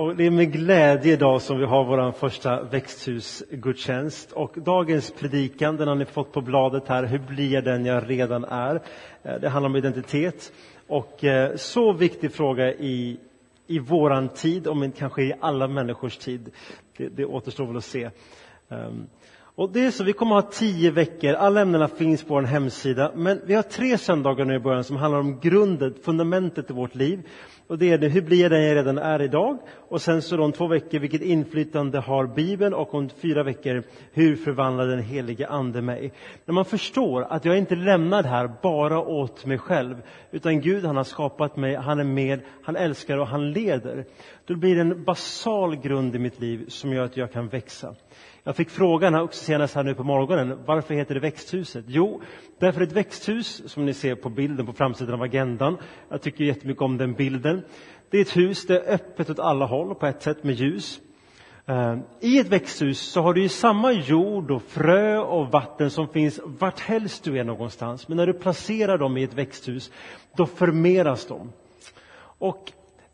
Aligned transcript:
och 0.00 0.16
det 0.16 0.26
är 0.26 0.30
med 0.30 0.52
glädje 0.52 1.12
idag 1.12 1.42
som 1.42 1.58
vi 1.58 1.64
har 1.64 1.84
vår 1.84 2.12
första 2.12 2.62
växthusgudstjänst. 2.62 4.32
Och 4.32 4.52
dagens 4.56 5.10
predikan, 5.10 5.76
den 5.76 5.88
har 5.88 5.94
ni 5.94 6.04
fått 6.04 6.32
på 6.32 6.40
bladet 6.40 6.88
här, 6.88 7.04
Hur 7.04 7.18
blir 7.18 7.52
jag 7.52 7.64
den 7.64 7.86
jag 7.86 8.10
redan 8.10 8.44
är? 8.44 8.74
Eh, 9.22 9.34
det 9.40 9.48
handlar 9.48 9.70
om 9.70 9.76
identitet. 9.76 10.52
Och 10.86 11.24
eh, 11.24 11.56
så 11.56 11.92
viktig 11.92 12.32
fråga 12.32 12.74
i, 12.74 13.20
i 13.66 13.78
våran 13.78 14.28
tid, 14.28 14.66
om 14.66 14.82
inte 14.82 14.98
kanske 14.98 15.22
i 15.22 15.34
alla 15.40 15.68
människors 15.68 16.16
tid. 16.16 16.50
Det, 16.96 17.08
det 17.08 17.24
återstår 17.24 17.66
väl 17.66 17.76
att 17.76 17.84
se. 17.84 18.10
Ehm, 18.68 19.06
och 19.54 19.72
det 19.72 19.86
är 19.86 19.90
så, 19.90 20.04
vi 20.04 20.12
kommer 20.12 20.36
att 20.38 20.44
ha 20.44 20.52
tio 20.52 20.90
veckor, 20.90 21.32
alla 21.32 21.60
ämnena 21.60 21.88
finns 21.88 22.24
på 22.24 22.34
vår 22.34 22.42
hemsida, 22.42 23.12
men 23.14 23.40
vi 23.44 23.54
har 23.54 23.62
tre 23.62 23.98
söndagar 23.98 24.44
nu 24.44 24.54
i 24.54 24.58
början 24.58 24.84
som 24.84 24.96
handlar 24.96 25.20
om 25.20 25.40
grunden, 25.40 25.94
fundamentet 26.04 26.70
i 26.70 26.72
vårt 26.72 26.94
liv. 26.94 27.22
Och 27.70 27.78
det 27.78 27.92
är 27.92 27.98
det, 27.98 28.08
hur 28.08 28.22
blir 28.22 28.42
jag 28.42 28.50
den 28.50 28.62
jag 28.62 28.76
redan 28.76 28.98
är 28.98 29.22
idag? 29.22 29.58
Och 29.88 30.02
sen 30.02 30.22
så 30.22 30.42
om 30.42 30.52
två 30.52 30.66
veckor, 30.66 30.98
vilket 30.98 31.22
inflytande 31.22 32.00
har 32.00 32.26
Bibeln? 32.26 32.74
Och 32.74 32.94
om 32.94 33.08
fyra 33.08 33.42
veckor, 33.42 33.82
hur 34.12 34.36
förvandlar 34.36 34.86
den 34.86 35.02
helige 35.02 35.48
Ande 35.48 35.82
mig? 35.82 36.12
När 36.44 36.54
man 36.54 36.64
förstår 36.64 37.22
att 37.22 37.44
jag 37.44 37.58
inte 37.58 37.74
är 37.74 37.76
lämnad 37.76 38.26
här 38.26 38.50
bara 38.62 39.00
åt 39.00 39.46
mig 39.46 39.58
själv, 39.58 40.02
utan 40.30 40.60
Gud 40.60 40.84
han 40.84 40.96
har 40.96 41.04
skapat 41.04 41.56
mig, 41.56 41.74
han 41.74 42.00
är 42.00 42.04
med, 42.04 42.40
han 42.62 42.76
älskar 42.76 43.18
och 43.18 43.26
han 43.26 43.52
leder. 43.52 44.04
Då 44.44 44.56
blir 44.56 44.74
det 44.74 44.80
en 44.80 45.04
basal 45.04 45.76
grund 45.76 46.16
i 46.16 46.18
mitt 46.18 46.40
liv 46.40 46.64
som 46.68 46.92
gör 46.92 47.04
att 47.04 47.16
jag 47.16 47.32
kan 47.32 47.48
växa. 47.48 47.94
Jag 48.44 48.56
fick 48.56 48.70
frågan 48.70 49.14
också 49.14 49.44
senast 49.44 49.74
här 49.74 49.82
nu 49.82 49.94
på 49.94 50.04
morgonen, 50.04 50.58
varför 50.66 50.94
heter 50.94 51.14
det 51.14 51.20
växthuset? 51.20 51.84
Jo, 51.88 52.20
därför 52.58 52.80
ett 52.80 52.92
växthus, 52.92 53.62
som 53.66 53.84
ni 53.84 53.94
ser 53.94 54.14
på 54.14 54.28
bilden 54.28 54.66
på 54.66 54.72
framsidan 54.72 55.14
av 55.14 55.22
agendan, 55.22 55.76
jag 56.08 56.22
tycker 56.22 56.44
jättemycket 56.44 56.82
om 56.82 56.96
den 56.96 57.14
bilden. 57.14 57.62
Det 58.10 58.18
är 58.18 58.22
ett 58.22 58.36
hus, 58.36 58.66
det 58.66 58.80
är 58.80 58.94
öppet 58.94 59.30
åt 59.30 59.38
alla 59.38 59.66
håll, 59.66 59.94
på 59.94 60.06
ett 60.06 60.22
sätt 60.22 60.44
med 60.44 60.54
ljus. 60.54 61.00
Eh, 61.66 61.98
I 62.20 62.38
ett 62.38 62.48
växthus 62.48 63.00
så 63.00 63.20
har 63.20 63.34
du 63.34 63.42
ju 63.42 63.48
samma 63.48 63.92
jord 63.92 64.50
och 64.50 64.62
frö 64.62 65.18
och 65.18 65.48
vatten 65.48 65.90
som 65.90 66.08
finns 66.08 66.40
vart 66.44 66.80
helst 66.80 67.24
du 67.24 67.38
är 67.38 67.44
någonstans. 67.44 68.08
Men 68.08 68.16
när 68.16 68.26
du 68.26 68.32
placerar 68.32 68.98
dem 68.98 69.16
i 69.16 69.22
ett 69.22 69.34
växthus, 69.34 69.92
då 70.36 70.46
förmeras 70.46 71.26
de. 71.26 71.52
Och 72.22 72.72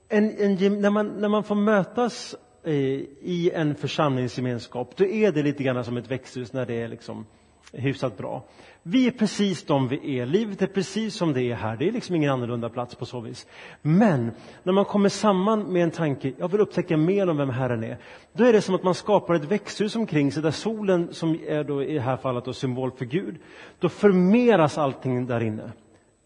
en, 0.08 0.30
en, 0.38 0.80
när, 0.80 0.90
man, 0.90 1.08
när 1.08 1.28
man 1.28 1.44
får 1.44 1.54
mötas 1.54 2.36
Eh, 2.66 2.72
i 2.72 3.50
en 3.54 3.74
församlingsgemenskap, 3.74 4.96
då 4.96 5.04
är 5.04 5.32
det 5.32 5.42
lite 5.42 5.62
grann 5.62 5.84
som 5.84 5.96
ett 5.96 6.10
växthus 6.10 6.52
när 6.52 6.66
det 6.66 6.82
är 6.82 6.88
liksom 6.88 7.26
hyfsat 7.72 8.18
bra. 8.18 8.44
Vi 8.82 9.06
är 9.06 9.10
precis 9.10 9.64
de 9.64 9.88
vi 9.88 10.18
är. 10.18 10.26
Livet 10.26 10.62
är 10.62 10.66
precis 10.66 11.14
som 11.14 11.32
det 11.32 11.42
är 11.42 11.54
här. 11.54 11.76
Det 11.76 11.88
är 11.88 11.92
liksom 11.92 12.16
ingen 12.16 12.32
annorlunda 12.32 12.68
plats 12.68 12.94
på 12.94 13.06
så 13.06 13.20
vis. 13.20 13.46
Men 13.82 14.30
när 14.62 14.72
man 14.72 14.84
kommer 14.84 15.08
samman 15.08 15.72
med 15.72 15.82
en 15.82 15.90
tanke, 15.90 16.32
jag 16.38 16.48
vill 16.48 16.60
upptäcka 16.60 16.96
mer 16.96 17.28
om 17.28 17.36
vem 17.36 17.50
Herren 17.50 17.84
är. 17.84 17.98
Då 18.32 18.44
är 18.44 18.52
det 18.52 18.60
som 18.60 18.74
att 18.74 18.82
man 18.82 18.94
skapar 18.94 19.34
ett 19.34 19.44
växthus 19.44 19.96
omkring 19.96 20.32
sig 20.32 20.42
där 20.42 20.50
solen, 20.50 21.08
som 21.12 21.38
är 21.46 21.64
då 21.64 21.82
i 21.82 21.94
det 21.94 22.00
här 22.00 22.16
fallet 22.16 22.44
då 22.44 22.52
symbol 22.52 22.90
för 22.90 23.04
Gud, 23.04 23.36
då 23.78 23.88
förmeras 23.88 24.78
allting 24.78 25.26
där 25.26 25.42
inne. 25.42 25.72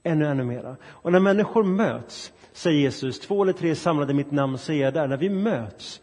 Ännu, 0.02 0.26
ännu 0.26 0.44
mera. 0.44 0.76
Och 0.84 1.12
när 1.12 1.20
människor 1.20 1.62
möts, 1.62 2.32
säger 2.52 2.78
Jesus, 2.78 3.20
två 3.20 3.42
eller 3.42 3.52
tre 3.52 3.74
samlade 3.74 4.12
i 4.12 4.16
mitt 4.16 4.30
namn, 4.30 4.58
säger 4.58 4.84
jag 4.84 4.94
där. 4.94 5.08
När 5.08 5.16
vi 5.16 5.28
möts, 5.28 6.00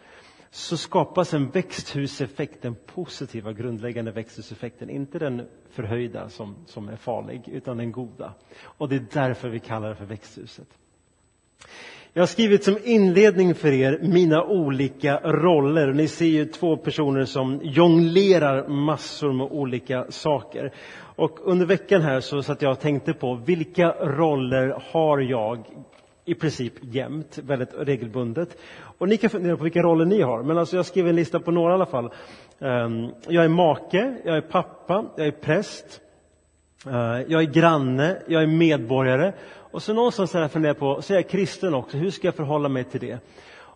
så 0.52 0.78
skapas 0.78 1.34
en 1.34 1.50
växthuseffekt, 1.50 2.62
den 2.62 2.76
positiva 2.86 3.54
grundläggande 3.54 4.12
växthuseffekten, 4.12 4.90
inte 4.90 5.20
den 5.20 5.48
förhöjda 5.70 6.30
som, 6.30 6.56
som 6.66 6.90
är 6.90 6.96
farlig, 6.96 7.42
utan 7.48 7.78
den 7.78 7.92
goda. 7.92 8.34
Och 8.64 8.90
det 8.90 8.96
är 8.96 9.06
därför 9.14 9.50
vi 9.50 9.60
kallar 9.60 9.90
det 9.90 9.96
för 9.96 10.06
växthuset. 10.06 10.68
Jag 12.14 12.22
har 12.22 12.28
skrivit 12.28 12.64
som 12.64 12.78
inledning 12.84 13.56
för 13.56 13.72
er 13.72 14.00
mina 14.02 14.44
olika 14.44 15.20
roller. 15.20 15.94
Ni 15.94 16.08
ser 16.08 16.26
ju 16.26 16.46
två 16.46 16.78
personer 16.78 17.26
som 17.26 17.60
jonglerar 17.64 18.68
massor 18.68 19.34
med 19.34 19.48
olika 19.52 20.06
saker. 20.12 20.74
Och 21.00 21.40
under 21.44 21.66
veckan 21.66 22.02
här 22.02 22.20
så 22.20 22.44
satt 22.44 22.62
jag 22.62 22.72
och 22.72 22.80
tänkte 22.80 23.14
på 23.14 23.36
vilka 23.36 23.92
roller 23.92 24.82
har 24.92 25.20
jag 25.20 25.66
i 26.26 26.36
princip 26.36 26.74
jämt, 26.82 27.38
väldigt 27.38 27.74
regelbundet. 27.78 28.58
Och 28.98 29.10
ni 29.10 29.18
kan 29.18 29.30
fundera 29.30 29.58
på 29.58 29.64
vilka 29.64 29.82
roller 29.82 30.06
ni 30.06 30.22
har, 30.22 30.44
men 30.44 30.58
alltså 30.58 30.76
jag 30.76 30.86
skrev 30.86 31.08
en 31.08 31.16
lista 31.16 31.40
på 31.40 31.52
några 31.52 31.72
i 31.72 31.74
alla 31.74 31.86
fall. 31.86 32.10
Ehm, 32.60 33.10
jag 33.28 33.46
är 33.46 33.50
make, 33.50 34.18
jag 34.24 34.38
är 34.38 34.42
pappa, 34.42 35.06
jag 35.16 35.28
är 35.28 35.32
präst, 35.32 36.02
eh, 36.86 37.22
jag 37.28 37.42
är 37.42 37.54
granne, 37.54 38.18
jag 38.28 38.44
är 38.44 38.48
medborgare. 38.48 39.34
Och 39.72 39.84
så 39.84 39.94
någonstans 39.94 40.34
har 40.34 40.42
jag 40.42 40.52
funderat 40.52 40.80
på, 40.80 41.02
så 41.02 41.14
är 41.14 41.18
jag 41.18 41.30
kristen 41.30 41.74
också, 41.74 41.98
hur 41.98 42.12
ska 42.12 42.28
jag 42.28 42.36
förhålla 42.36 42.70
mig 42.70 42.84
till 42.84 43.00
det? 43.00 43.20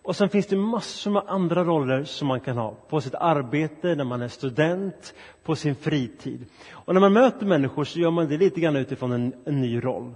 Och 0.03 0.15
sen 0.15 0.29
finns 0.29 0.47
det 0.47 0.55
massor 0.55 1.11
med 1.11 1.23
andra 1.27 1.63
roller 1.63 2.03
som 2.03 2.27
man 2.27 2.39
kan 2.39 2.57
ha. 2.57 2.75
På 2.89 3.01
sitt 3.01 3.15
arbete, 3.15 3.95
när 3.95 4.03
man 4.03 4.21
är 4.21 4.27
student, 4.27 5.13
på 5.43 5.55
sin 5.55 5.75
fritid. 5.75 6.45
Och 6.71 6.93
när 6.93 7.01
man 7.01 7.13
möter 7.13 7.45
människor 7.45 7.83
så 7.83 7.99
gör 7.99 8.11
man 8.11 8.27
det 8.27 8.37
lite 8.37 8.59
grann 8.59 8.75
utifrån 8.75 9.11
en, 9.11 9.33
en 9.45 9.61
ny 9.61 9.83
roll. 9.83 10.13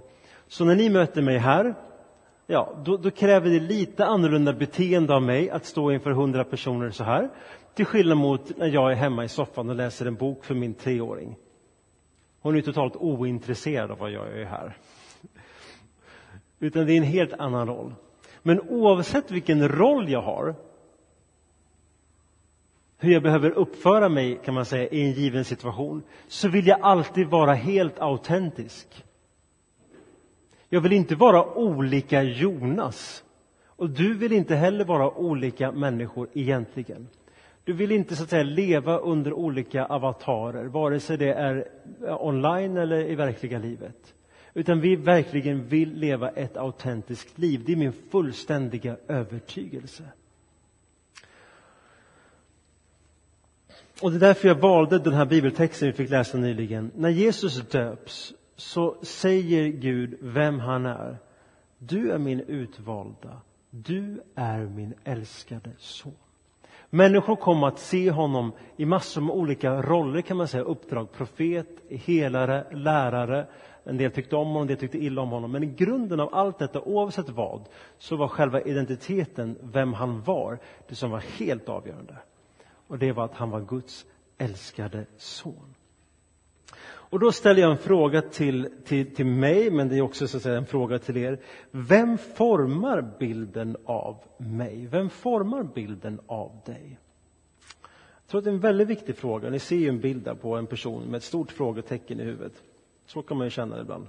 Så 0.48 0.64
när 0.64 0.74
ni 0.74 0.90
möter 0.90 1.22
mig 1.22 1.38
här 1.38 1.74
ja, 2.46 2.82
då, 2.84 2.96
då, 2.96 3.10
kräver 3.10 3.50
det 3.50 3.60
lite 3.60 4.06
annorlunda 4.06 4.52
beteende 4.52 5.14
av 5.14 5.22
mig 5.22 5.50
att 5.50 5.64
stå 5.64 5.92
inför 5.92 6.10
hundra 6.10 6.44
personer 6.44 6.90
så 6.90 7.04
här. 7.04 7.30
Till 7.74 7.86
skillnad 7.86 8.18
mot 8.18 8.56
när 8.56 8.66
jag 8.66 8.92
är 8.92 8.96
hemma 8.96 9.24
i 9.24 9.28
soffan 9.28 9.68
och 9.68 9.76
läser 9.76 10.06
en 10.06 10.14
bok 10.14 10.44
för 10.44 10.54
min 10.54 10.74
treåring. 10.74 11.36
Hon 12.40 12.56
är 12.56 12.60
totalt 12.60 12.96
ointresserad 12.96 13.90
av 13.90 13.98
vad 13.98 14.10
jag 14.10 14.38
gör 14.38 14.44
här. 14.44 14.76
Utan 16.58 16.86
det 16.86 16.92
är 16.92 16.96
en 16.96 17.02
helt 17.02 17.32
annan 17.32 17.66
roll. 17.66 17.94
Men 18.42 18.60
oavsett 18.60 19.30
vilken 19.30 19.68
roll 19.68 20.08
jag 20.08 20.22
har, 20.22 20.54
hur 22.98 23.12
jag 23.12 23.22
behöver 23.22 23.50
uppföra 23.50 24.08
mig 24.08 24.40
kan 24.44 24.54
man 24.54 24.64
säga 24.64 24.88
i 24.88 25.02
en 25.02 25.12
given 25.12 25.44
situation, 25.44 26.02
så 26.28 26.48
vill 26.48 26.66
jag 26.66 26.80
alltid 26.80 27.26
vara 27.26 27.54
helt 27.54 28.00
autentisk. 28.00 29.05
Jag 30.68 30.80
vill 30.80 30.92
inte 30.92 31.14
vara 31.14 31.54
olika 31.54 32.22
Jonas. 32.22 33.24
Och 33.66 33.90
du 33.90 34.14
vill 34.14 34.32
inte 34.32 34.54
heller 34.54 34.84
vara 34.84 35.10
olika 35.10 35.72
människor 35.72 36.28
egentligen. 36.32 37.08
Du 37.64 37.72
vill 37.72 37.92
inte 37.92 38.16
så 38.16 38.22
att 38.22 38.30
säga 38.30 38.42
leva 38.42 38.98
under 38.98 39.32
olika 39.32 39.84
avatarer, 39.84 40.64
vare 40.64 41.00
sig 41.00 41.18
det 41.18 41.32
är 41.32 41.68
eh, 42.06 42.24
online 42.24 42.76
eller 42.76 43.10
i 43.10 43.14
verkliga 43.14 43.58
livet. 43.58 44.14
Utan 44.54 44.80
vi 44.80 44.96
verkligen 44.96 45.66
vill 45.66 45.94
leva 45.94 46.30
ett 46.30 46.56
autentiskt 46.56 47.38
liv. 47.38 47.62
Det 47.66 47.72
är 47.72 47.76
min 47.76 47.92
fullständiga 47.92 48.96
övertygelse. 49.08 50.02
Och 54.02 54.10
det 54.10 54.16
är 54.16 54.20
därför 54.20 54.48
jag 54.48 54.54
valde 54.54 54.98
den 54.98 55.12
här 55.12 55.26
bibeltexten 55.26 55.88
vi 55.88 55.92
fick 55.92 56.10
läsa 56.10 56.38
nyligen. 56.38 56.90
När 56.96 57.08
Jesus 57.08 57.68
döps 57.68 58.34
så 58.56 58.96
säger 59.02 59.68
Gud 59.68 60.18
vem 60.20 60.60
han 60.60 60.86
är. 60.86 61.16
Du 61.78 62.12
är 62.12 62.18
min 62.18 62.40
utvalda. 62.40 63.40
Du 63.70 64.22
är 64.34 64.58
min 64.58 64.94
älskade 65.04 65.70
son. 65.78 66.14
Människor 66.90 67.36
kommer 67.36 67.66
att 67.66 67.78
se 67.78 68.10
honom 68.10 68.52
i 68.76 68.84
massor 68.84 69.20
med 69.20 69.34
olika 69.34 69.82
roller, 69.82 70.20
kan 70.20 70.36
man 70.36 70.48
säga. 70.48 70.62
Uppdrag, 70.62 71.12
profet, 71.12 71.68
helare, 71.88 72.66
lärare. 72.72 73.46
En 73.84 73.96
del 73.96 74.10
tyckte 74.10 74.36
om 74.36 74.46
honom, 74.46 74.62
en 74.62 74.68
del 74.68 74.76
tyckte 74.76 74.98
illa 74.98 75.22
om 75.22 75.30
honom. 75.30 75.52
Men 75.52 75.62
i 75.62 75.66
grunden 75.66 76.20
av 76.20 76.34
allt 76.34 76.58
detta, 76.58 76.80
oavsett 76.80 77.28
vad, 77.28 77.68
så 77.98 78.16
var 78.16 78.28
själva 78.28 78.60
identiteten, 78.60 79.58
vem 79.62 79.92
han 79.92 80.22
var, 80.22 80.58
det 80.88 80.94
som 80.94 81.10
var 81.10 81.24
helt 81.38 81.68
avgörande. 81.68 82.16
Och 82.88 82.98
det 82.98 83.12
var 83.12 83.24
att 83.24 83.34
han 83.34 83.50
var 83.50 83.60
Guds 83.60 84.06
älskade 84.38 85.06
son. 85.16 85.75
Och 87.10 87.18
då 87.18 87.32
ställer 87.32 87.62
jag 87.62 87.70
en 87.70 87.78
fråga 87.78 88.22
till, 88.22 88.68
till, 88.84 89.14
till 89.14 89.26
mig, 89.26 89.70
men 89.70 89.88
det 89.88 89.96
är 89.96 90.02
också 90.02 90.28
så 90.28 90.36
att 90.36 90.42
säga, 90.42 90.56
en 90.56 90.66
fråga 90.66 90.98
till 90.98 91.16
er. 91.16 91.38
Vem 91.70 92.18
formar 92.18 93.14
bilden 93.18 93.76
av 93.84 94.16
mig? 94.38 94.86
Vem 94.86 95.10
formar 95.10 95.62
bilden 95.62 96.20
av 96.26 96.60
dig? 96.66 96.98
Jag 98.26 98.30
tror 98.30 98.38
att 98.38 98.44
det 98.44 98.50
är 98.50 98.54
en 98.54 98.60
väldigt 98.60 98.88
viktig 98.88 99.16
fråga. 99.16 99.50
Ni 99.50 99.58
ser 99.58 99.76
ju 99.76 99.88
en 99.88 100.00
bild 100.00 100.22
där 100.22 100.34
på 100.34 100.56
en 100.56 100.66
person 100.66 101.02
med 101.04 101.16
ett 101.16 101.22
stort 101.22 101.52
frågetecken 101.52 102.20
i 102.20 102.24
huvudet. 102.24 102.52
Så 103.06 103.22
kan 103.22 103.36
man 103.36 103.46
ju 103.46 103.50
känna 103.50 103.76
det 103.76 103.82
ibland. 103.82 104.06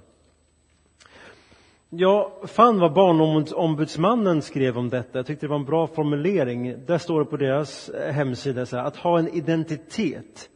Jag 1.90 2.32
fann 2.44 2.80
vad 2.80 2.92
Barnombudsmannen 2.92 4.42
skrev 4.42 4.78
om 4.78 4.88
detta. 4.88 5.18
Jag 5.18 5.26
tyckte 5.26 5.46
det 5.46 5.50
var 5.50 5.56
en 5.56 5.64
bra 5.64 5.86
formulering. 5.86 6.86
Där 6.86 6.98
står 6.98 7.18
det 7.18 7.26
på 7.26 7.36
deras 7.36 7.90
hemsida 8.10 8.66
så 8.66 8.76
här, 8.76 8.84
att 8.84 8.96
ha 8.96 9.18
en 9.18 9.28
identitet 9.28 10.50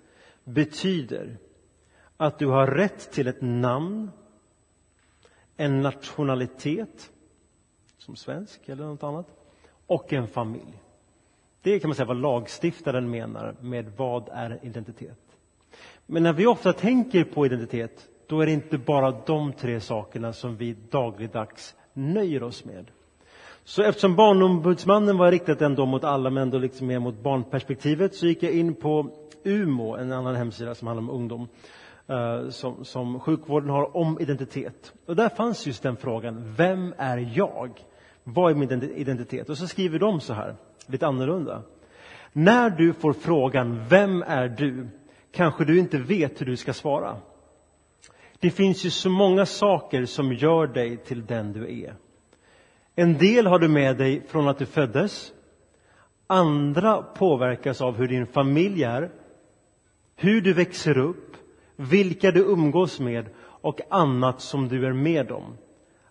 betyder 0.45 1.37
att 2.17 2.39
du 2.39 2.47
har 2.47 2.67
rätt 2.67 3.13
till 3.13 3.29
ett 3.29 3.41
namn, 3.41 4.11
en 5.57 5.83
nationalitet, 5.83 7.11
som 7.99 8.17
svensk 8.17 8.69
eller 8.69 8.85
något 8.85 9.03
annat, 9.03 9.27
och 9.87 10.13
en 10.13 10.29
familj. 10.29 10.83
Det 11.63 11.81
kan 11.81 11.89
man 11.89 11.95
säga 11.95 12.07
vad 12.07 12.21
lagstiftaren 12.21 13.11
menar 13.11 13.57
med 13.61 13.93
vad 13.97 14.29
är 14.29 14.59
identitet. 14.63 15.19
Men 16.07 16.23
när 16.23 16.33
vi 16.33 16.47
ofta 16.47 16.73
tänker 16.73 17.25
på 17.25 17.47
identitet, 17.47 18.09
då 18.27 18.41
är 18.41 18.47
det 18.47 18.53
inte 18.53 18.79
bara 18.79 19.11
de 19.11 19.53
tre 19.53 19.81
sakerna 19.81 20.33
som 20.33 20.57
vi 20.57 20.77
dagligdags 20.91 21.75
nöjer 21.93 22.43
oss 22.43 22.65
med. 22.65 22.91
Så 23.65 23.83
eftersom 23.83 24.17
Barnombudsmannen 24.17 25.19
var 25.19 25.31
riktat 25.31 25.63
ändå 25.63 25.87
mot 25.87 26.05
alla 26.05 26.31
men 26.31 26.43
ändå 26.43 26.59
liksom 26.59 26.87
mer 26.87 26.99
mot 26.99 27.23
barnperspektivet 27.23 28.15
så 28.15 28.27
gick 28.27 28.43
jag 28.43 28.53
in 28.53 28.75
på 28.75 29.11
UMO, 29.45 29.97
en 29.97 30.13
annan 30.13 30.37
hemsida 30.37 30.75
som 30.75 30.87
handlar 30.87 31.03
om 31.03 31.11
ungdom, 31.21 31.49
Eh, 32.07 32.49
som, 32.49 32.85
som 32.85 33.21
sjukvården 33.21 33.71
har 33.71 33.97
om 33.97 34.21
identitet. 34.21 34.93
Och 35.07 35.17
där 35.17 35.29
fanns 35.29 35.67
just 35.67 35.83
den 35.83 35.97
frågan, 35.97 36.55
vem 36.57 36.95
är 36.99 37.31
jag? 37.35 37.71
Vad 38.25 38.51
är 38.51 38.55
min 38.55 38.83
identitet? 38.83 39.49
Och 39.51 39.59
så 39.59 39.67
skriver 39.67 39.99
de 39.99 40.21
så 40.21 40.33
här, 40.33 40.57
lite 40.87 41.07
annorlunda. 41.07 41.63
När 42.33 42.71
du 42.71 42.93
får 42.93 43.13
frågan, 43.13 43.85
vem 43.89 44.23
är 44.23 44.49
du? 44.49 44.89
Kanske 45.33 45.65
du 45.65 45.79
inte 45.79 45.99
vet 45.99 46.41
hur 46.41 46.47
du 46.47 46.57
ska 46.57 46.73
svara. 46.73 47.17
Det 48.39 48.51
finns 48.51 48.85
ju 48.85 48.91
så 48.91 49.11
många 49.11 49.47
saker 49.47 50.05
som 50.05 50.33
gör 50.33 50.67
dig 50.67 50.97
till 50.97 51.27
den 51.27 51.53
du 51.53 51.83
är. 51.83 51.95
En 52.95 53.19
del 53.19 53.47
har 53.47 53.59
du 53.59 53.69
med 53.69 53.97
dig 53.97 54.23
från 54.29 54.49
att 54.49 54.59
du 54.59 54.67
föddes. 54.67 55.33
Andra 56.27 57.03
påverkas 57.03 57.81
av 57.81 57.97
hur 57.97 58.09
din 58.09 58.27
familj 58.27 58.85
är, 58.85 59.11
hur 60.17 60.41
du 60.41 60.53
växer 60.53 60.99
upp, 60.99 61.32
vilka 61.91 62.31
du 62.31 62.41
umgås 62.41 63.01
med 63.01 63.27
och 63.39 63.81
annat 63.91 64.41
som 64.41 64.69
du 64.69 64.87
är 64.87 64.93
med 64.93 65.33
om. 65.33 65.57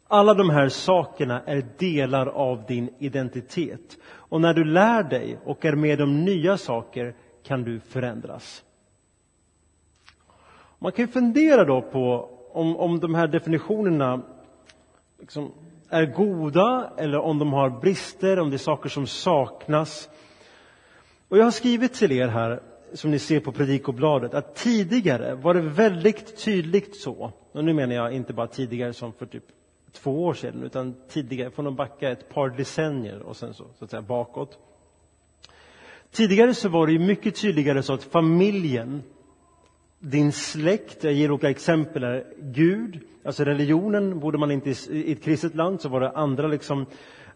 Alla 0.08 0.34
de 0.34 0.50
här 0.50 0.70
sakerna 0.70 1.42
är 1.46 1.66
delar 1.78 2.28
av 2.28 2.66
din 2.66 2.90
identitet. 3.00 3.98
Och 4.04 4.42
när 4.42 4.54
du 4.54 4.64
lär 4.64 5.04
dig 5.04 5.38
och 5.46 5.66
är 5.66 5.76
med 5.76 6.02
om 6.02 6.26
nya 6.26 6.58
saker 6.58 7.16
kan 7.44 7.64
du 7.64 7.80
förändras. 7.80 8.64
Man 10.80 10.92
kan 10.92 11.08
fundera 11.08 11.66
då 11.66 11.82
på 11.82 12.30
om, 12.54 12.78
om 12.78 13.00
de 13.00 13.16
här 13.16 13.28
definitionerna 13.28 14.22
liksom 15.20 15.52
är 15.90 16.06
goda 16.06 16.94
eller 16.98 17.20
om 17.20 17.40
de 17.40 17.54
har 17.54 17.70
brister, 17.70 18.40
om 18.40 18.50
det 18.50 18.56
är 18.56 18.58
saker 18.58 18.90
som 18.90 19.08
saknas. 19.08 20.10
Och 21.28 21.38
jag 21.38 21.44
har 21.44 21.52
skrivit 21.52 21.94
till 21.94 22.12
er 22.12 22.28
här, 22.28 22.62
som 22.94 23.12
ni 23.12 23.20
ser 23.20 23.40
på 23.40 23.52
predikobladet, 23.52 24.34
att 24.34 24.56
tidigare 24.56 25.36
var 25.36 25.54
det 25.54 25.62
väldigt 25.62 26.44
tydligt 26.44 26.96
så, 26.96 27.32
och 27.52 27.66
nu 27.66 27.74
menar 27.74 27.96
jag 27.96 28.14
inte 28.14 28.34
bara 28.34 28.48
tidigare 28.48 28.94
som 28.94 29.14
för 29.14 29.26
typ 29.26 29.44
två 29.92 30.26
år 30.26 30.34
sedan, 30.34 30.64
utan 30.64 30.96
tidigare, 31.10 31.52
får 31.52 31.64
nog 31.64 31.76
backa 31.76 32.10
ett 32.10 32.30
par 32.30 32.50
decennier 32.50 33.22
och 33.22 33.38
sen 33.38 33.54
så, 33.54 33.66
så 33.80 33.86
att 33.86 33.92
säga 33.92 34.02
bakåt. 34.02 34.60
Tidigare 36.12 36.54
så 36.54 36.70
var 36.70 36.88
det 36.88 36.94
ju 36.94 37.00
mycket 37.00 37.36
tydligare 37.42 37.84
så 37.84 37.94
att 37.94 38.04
familjen, 38.04 39.04
din 40.00 40.32
släkt, 40.32 41.04
jag 41.04 41.14
ger 41.14 41.32
olika 41.32 41.50
exempel 41.50 42.04
här, 42.04 42.26
Gud, 42.40 43.00
alltså 43.24 43.44
religionen, 43.44 44.20
bodde 44.20 44.38
man 44.38 44.52
inte 44.52 44.70
i 44.90 45.12
ett 45.12 45.24
kristet 45.24 45.56
land 45.56 45.82
så 45.82 45.90
var 45.90 46.02
det 46.02 46.12
andra 46.12 46.48
liksom, 46.48 46.82
eh, 46.82 46.88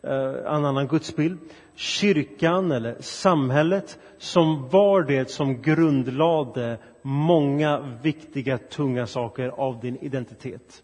Eh, 0.06 0.56
en 0.56 0.66
annan 0.66 0.88
gudsbild. 0.88 1.40
Kyrkan 1.76 2.72
eller 2.72 2.96
samhället 3.00 4.00
som 4.18 4.70
var 4.70 5.02
det 5.02 5.32
som 5.32 5.62
grundlade 5.62 6.78
många 7.02 7.98
viktiga, 8.02 8.58
tunga 8.58 9.08
saker 9.08 9.50
av 9.50 9.80
din 9.80 9.98
identitet. 9.98 10.84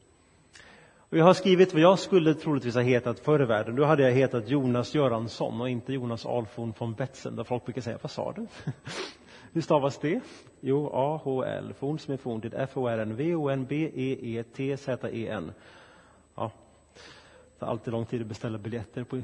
Och 1.09 1.17
jag 1.17 1.25
har 1.25 1.33
skrivit 1.33 1.73
vad 1.73 1.81
jag 1.81 1.99
skulle 1.99 2.33
troligtvis 2.33 2.75
ha 2.75 2.81
hetat 2.81 3.19
förr 3.19 3.41
i 3.41 3.45
världen. 3.45 3.75
Då 3.75 3.85
hade 3.85 4.03
jag 4.03 4.11
hetat 4.11 4.49
Jonas 4.49 4.95
Göransson 4.95 5.61
och 5.61 5.69
inte 5.69 5.93
Jonas 5.93 6.25
Alfon 6.25 6.73
von 6.77 6.93
Betzen, 6.93 7.35
Där 7.35 7.43
folk 7.43 7.65
brukar 7.65 7.81
säga, 7.81 7.97
vad 8.01 8.11
sa 8.11 8.33
du? 8.35 8.47
Hur 9.53 9.61
stavas 9.61 9.97
det? 9.97 10.21
Jo, 10.59 10.89
A-H-L, 10.93 11.73
forn 11.79 11.99
som 11.99 12.13
är 12.13 12.17
forntid, 12.17 12.53
F-O-R-N, 12.57 13.15
V-O-N-B-E-E-T-Z-E-N. 13.15 15.51
Ja, 16.35 16.51
tar 17.61 17.67
alltid 17.67 17.93
lång 17.93 18.05
tid 18.05 18.21
att 18.21 18.27
beställa 18.27 18.57
biljetter. 18.57 19.03
På... 19.03 19.21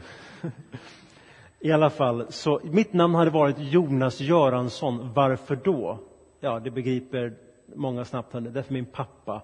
I 1.59 1.71
alla 1.71 1.89
fall, 1.89 2.25
så 2.29 2.61
mitt 2.63 2.93
namn 2.93 3.15
hade 3.15 3.31
varit 3.31 3.55
Jonas 3.59 4.19
Göransson. 4.19 5.13
Varför 5.13 5.55
då? 5.55 5.99
Ja, 6.39 6.59
det 6.59 6.71
begriper 6.71 7.33
många 7.75 8.05
snabbt. 8.05 8.31
Därför 8.31 8.73
min 8.73 8.85
pappa 8.85 9.41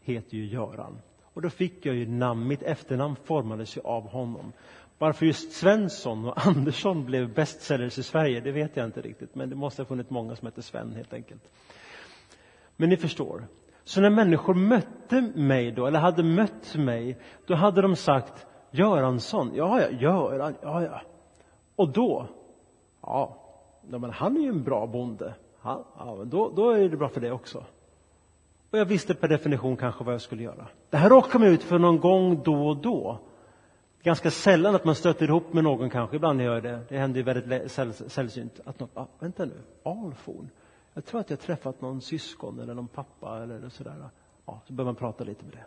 heter 0.00 0.36
ju 0.36 0.46
Göran. 0.46 0.98
Och 1.22 1.42
då 1.42 1.50
fick 1.50 1.86
jag 1.86 1.94
ju 1.94 2.06
namn, 2.08 2.46
mitt 2.46 2.62
efternamn 2.62 3.16
formades 3.24 3.76
ju 3.76 3.80
av 3.80 4.08
honom. 4.08 4.52
Varför 4.98 5.26
just 5.26 5.52
Svensson 5.52 6.24
och 6.24 6.46
Andersson 6.46 7.04
blev 7.04 7.34
bestsellers 7.34 7.98
i 7.98 8.02
Sverige, 8.02 8.40
det 8.40 8.52
vet 8.52 8.76
jag 8.76 8.86
inte 8.86 9.00
riktigt. 9.00 9.34
Men 9.34 9.50
det 9.50 9.56
måste 9.56 9.82
ha 9.82 9.86
funnits 9.86 10.10
många 10.10 10.36
som 10.36 10.46
hette 10.46 10.62
Sven 10.62 10.92
helt 10.92 11.12
enkelt. 11.12 11.42
Men 12.76 12.88
ni 12.88 12.96
förstår. 12.96 13.46
Så 13.84 14.00
när 14.00 14.10
människor 14.10 14.54
mötte 14.54 15.30
mig 15.34 15.72
då, 15.72 15.86
eller 15.86 15.98
hade 15.98 16.22
mött 16.22 16.76
mig, 16.76 17.18
då 17.46 17.54
hade 17.54 17.82
de 17.82 17.96
sagt 17.96 18.46
Göransson, 18.70 19.50
ja, 19.54 19.80
ja, 19.80 19.90
Göran, 19.90 20.54
ja, 20.62 20.82
ja. 20.82 21.00
Och 21.76 21.88
då, 21.88 22.26
ja, 23.02 23.36
men 23.82 24.10
han 24.10 24.36
är 24.36 24.40
ju 24.40 24.48
en 24.48 24.62
bra 24.62 24.86
bonde. 24.86 25.34
Han, 25.60 25.84
ja, 25.98 26.24
då, 26.24 26.52
då 26.56 26.70
är 26.70 26.88
det 26.88 26.96
bra 26.96 27.08
för 27.08 27.20
det 27.20 27.32
också. 27.32 27.64
Och 28.70 28.78
jag 28.78 28.84
visste 28.84 29.14
per 29.14 29.28
definition 29.28 29.76
kanske 29.76 30.04
vad 30.04 30.14
jag 30.14 30.20
skulle 30.20 30.42
göra. 30.42 30.66
Det 30.90 30.96
här 30.96 31.10
råkar 31.10 31.38
man 31.38 31.48
ut 31.48 31.62
för 31.62 31.78
någon 31.78 32.00
gång 32.00 32.42
då 32.42 32.68
och 32.68 32.76
då. 32.76 33.18
Ganska 34.02 34.30
sällan 34.30 34.74
att 34.74 34.84
man 34.84 34.94
stöter 34.94 35.26
ihop 35.26 35.52
med 35.52 35.64
någon 35.64 35.90
kanske, 35.90 36.16
ibland 36.16 36.42
gör 36.42 36.60
det. 36.60 36.80
Det 36.88 36.98
händer 36.98 37.20
ju 37.20 37.24
väldigt 37.24 37.72
sällsynt. 38.12 38.60
Att 38.64 38.80
någon, 38.80 38.88
ah, 38.94 39.06
vänta 39.18 39.44
nu, 39.44 39.60
Alfon. 39.82 40.50
Jag 40.94 41.04
tror 41.04 41.20
att 41.20 41.30
jag 41.30 41.40
träffat 41.40 41.80
någon 41.80 42.00
syskon 42.00 42.60
eller 42.60 42.74
någon 42.74 42.88
pappa 42.88 43.42
eller 43.42 43.68
sådär. 43.68 44.08
Ja, 44.46 44.60
så 44.66 44.72
börjar 44.72 44.86
man 44.86 44.94
prata 44.94 45.24
lite 45.24 45.44
med 45.44 45.52
det. 45.52 45.64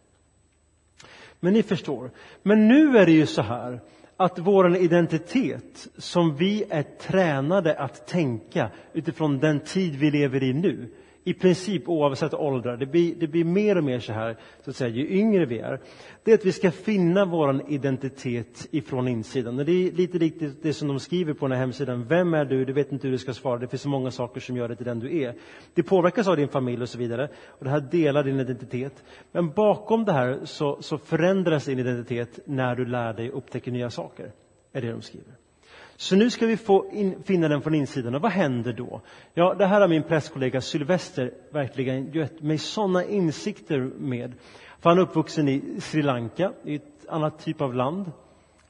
Men 1.40 1.54
ni 1.54 1.64
förstår. 1.64 2.12
Men 2.44 2.68
nu 2.68 2.98
är 2.98 3.06
det 3.06 3.12
ju 3.12 3.26
så 3.26 3.42
här 3.42 3.82
att 4.18 4.40
vår 4.40 4.76
identitet 4.78 5.88
som 5.98 6.36
vi 6.36 6.64
är 6.70 6.84
tränade 6.84 7.80
att 7.80 8.08
tänka 8.08 8.72
utifrån 8.94 9.40
den 9.40 9.60
tid 9.60 9.96
vi 9.96 10.12
lever 10.12 10.44
i 10.44 10.54
nu 10.54 10.94
i 11.28 11.34
princip 11.34 11.90
oavsett 11.90 12.34
åldrar, 12.34 12.78
det 12.78 12.86
blir, 12.86 13.16
det 13.16 13.28
blir 13.28 13.44
mer 13.44 13.78
och 13.78 13.84
mer 13.84 14.00
så 14.00 14.14
här, 14.14 14.38
så 14.64 14.70
att 14.70 14.76
säga, 14.76 14.90
ju 14.90 15.10
yngre 15.10 15.46
vi 15.46 15.60
är, 15.60 15.80
det 16.24 16.32
är 16.32 16.36
att 16.36 16.46
vi 16.46 16.52
ska 16.52 16.72
finna 16.72 17.26
vår 17.26 17.62
identitet 17.68 18.68
ifrån 18.72 19.08
insidan. 19.08 19.60
Och 19.60 19.66
det 19.66 19.72
är 19.72 19.92
lite 19.92 20.18
likt 20.18 20.44
det 20.62 20.74
som 20.74 20.88
de 20.88 21.00
skriver 21.00 21.34
på 21.34 21.48
den 21.48 21.52
här 21.52 21.60
hemsidan. 21.60 22.06
Vem 22.08 22.34
är 22.34 22.46
du? 22.46 22.66
Du 22.66 22.74
vet 22.74 22.92
inte 22.92 23.08
hur 23.08 23.12
du 23.12 23.18
ska 23.18 23.34
svara. 23.34 23.60
Det 23.60 23.68
finns 23.68 23.82
så 23.82 23.90
många 23.90 24.12
saker 24.12 24.42
som 24.42 24.58
gör 24.58 24.68
dig 24.68 24.78
till 24.78 24.86
den 24.86 25.00
du 25.00 25.22
är. 25.22 25.36
Det 25.74 25.84
påverkas 25.84 26.28
av 26.28 26.38
din 26.38 26.48
familj 26.48 26.82
och 26.82 26.90
så 26.90 26.98
vidare. 26.98 27.30
Och 27.48 27.66
det 27.66 27.70
här 27.70 27.82
delar 27.82 28.24
din 28.24 28.40
identitet. 28.40 29.04
Men 29.32 29.50
bakom 29.50 30.06
det 30.06 30.14
här 30.14 30.40
så, 30.44 30.78
så 30.82 30.98
förändras 30.98 31.66
din 31.66 31.80
identitet 31.80 32.40
när 32.46 32.76
du 32.76 32.86
lär 32.86 33.14
dig 33.14 33.30
upptäcka 33.30 33.72
nya 33.72 33.90
saker. 33.90 34.32
Är 34.74 34.82
det 34.82 34.92
de 34.92 35.02
skriver. 35.02 35.47
Så 36.00 36.16
nu 36.16 36.30
ska 36.30 36.46
vi 36.46 36.58
få 36.58 36.90
in, 36.92 37.24
finna 37.24 37.48
den 37.48 37.62
från 37.62 37.76
insidan. 37.76 38.16
Och 38.16 38.22
vad 38.22 38.32
händer 38.32 38.74
då? 38.74 39.02
Ja, 39.34 39.54
det 39.54 39.66
här 39.66 39.82
har 39.82 39.88
min 39.88 40.04
presskollega 40.04 40.62
Sylvester 40.62 41.34
verkligen 41.52 42.12
gett 42.12 42.42
mig 42.42 42.58
sådana 42.58 43.04
insikter 43.04 43.80
med. 43.98 44.34
För 44.80 44.90
han 44.90 45.00
är 45.00 45.02
uppvuxen 45.02 45.48
i 45.48 45.82
Sri 45.82 46.02
Lanka, 46.02 46.54
i 46.66 46.76
ett 46.76 47.08
annat 47.10 47.46
typ 47.46 47.62
av 47.62 47.74
land. 47.76 48.12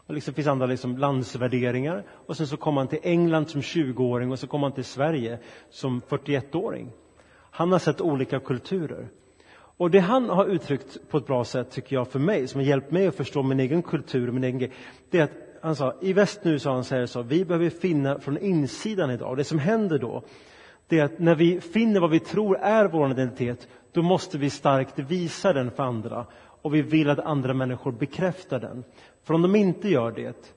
Det 0.08 0.14
liksom 0.14 0.34
finns 0.34 0.48
andra 0.48 0.66
liksom 0.66 0.98
landsvärderingar. 0.98 2.04
Och 2.10 2.38
sen 2.38 2.48
så 2.48 2.58
kom 2.58 2.78
han 2.78 2.88
till 2.88 3.00
England 3.04 3.50
som 3.50 3.62
20-åring 3.62 4.32
och 4.32 4.40
så 4.40 4.48
kom 4.48 4.64
han 4.64 4.72
till 4.72 4.86
Sverige 4.86 5.40
som 5.70 6.02
41-åring. 6.10 6.92
Han 7.52 7.72
har 7.72 7.80
sett 7.80 8.02
olika 8.02 8.40
kulturer. 8.40 9.08
Och 9.78 9.92
det 9.92 10.00
han 10.00 10.30
har 10.30 10.46
uttryckt 10.46 11.10
på 11.10 11.18
ett 11.18 11.28
bra 11.28 11.44
sätt, 11.44 11.72
tycker 11.72 11.96
jag, 11.96 12.08
för 12.08 12.20
mig, 12.20 12.48
som 12.48 12.62
har 12.62 12.66
hjälpt 12.66 12.92
mig 12.92 13.08
att 13.08 13.16
förstå 13.16 13.44
min 13.44 13.60
egen 13.60 13.82
kultur 13.82 14.28
och 14.28 14.34
min 14.34 14.44
egen 14.44 14.60
grej, 14.60 14.72
det 15.10 15.20
är 15.20 15.24
att 15.24 15.47
han 15.62 15.76
sa, 15.76 15.94
i 16.02 16.14
väst 16.14 16.44
nu, 16.44 16.60
sa 16.60 16.74
han, 16.74 16.84
säger 16.84 17.06
så, 17.06 17.22
vi 17.22 17.46
behöver 17.46 17.70
finna 17.70 18.20
från 18.20 18.38
insidan 18.38 19.12
idag. 19.12 19.38
Det 19.38 19.44
som 19.44 19.60
händer 19.60 20.00
då, 20.00 20.24
det 20.88 21.00
är 21.00 21.04
att 21.04 21.20
när 21.20 21.36
vi 21.36 21.62
finner 21.62 22.00
vad 22.00 22.10
vi 22.10 22.20
tror 22.20 22.58
är 22.58 22.86
vår 22.86 23.12
identitet, 23.12 23.68
då 23.92 24.02
måste 24.02 24.38
vi 24.38 24.50
starkt 24.50 25.00
visa 25.00 25.54
den 25.54 25.72
för 25.72 25.84
andra. 25.84 26.26
Och 26.62 26.76
vi 26.76 26.82
vill 26.82 27.10
att 27.10 27.20
andra 27.20 27.54
människor 27.54 27.92
bekräftar 27.92 28.60
den. 28.60 28.84
För 29.24 29.34
om 29.34 29.42
de 29.42 29.56
inte 29.56 29.90
gör 29.90 30.12
det, 30.12 30.54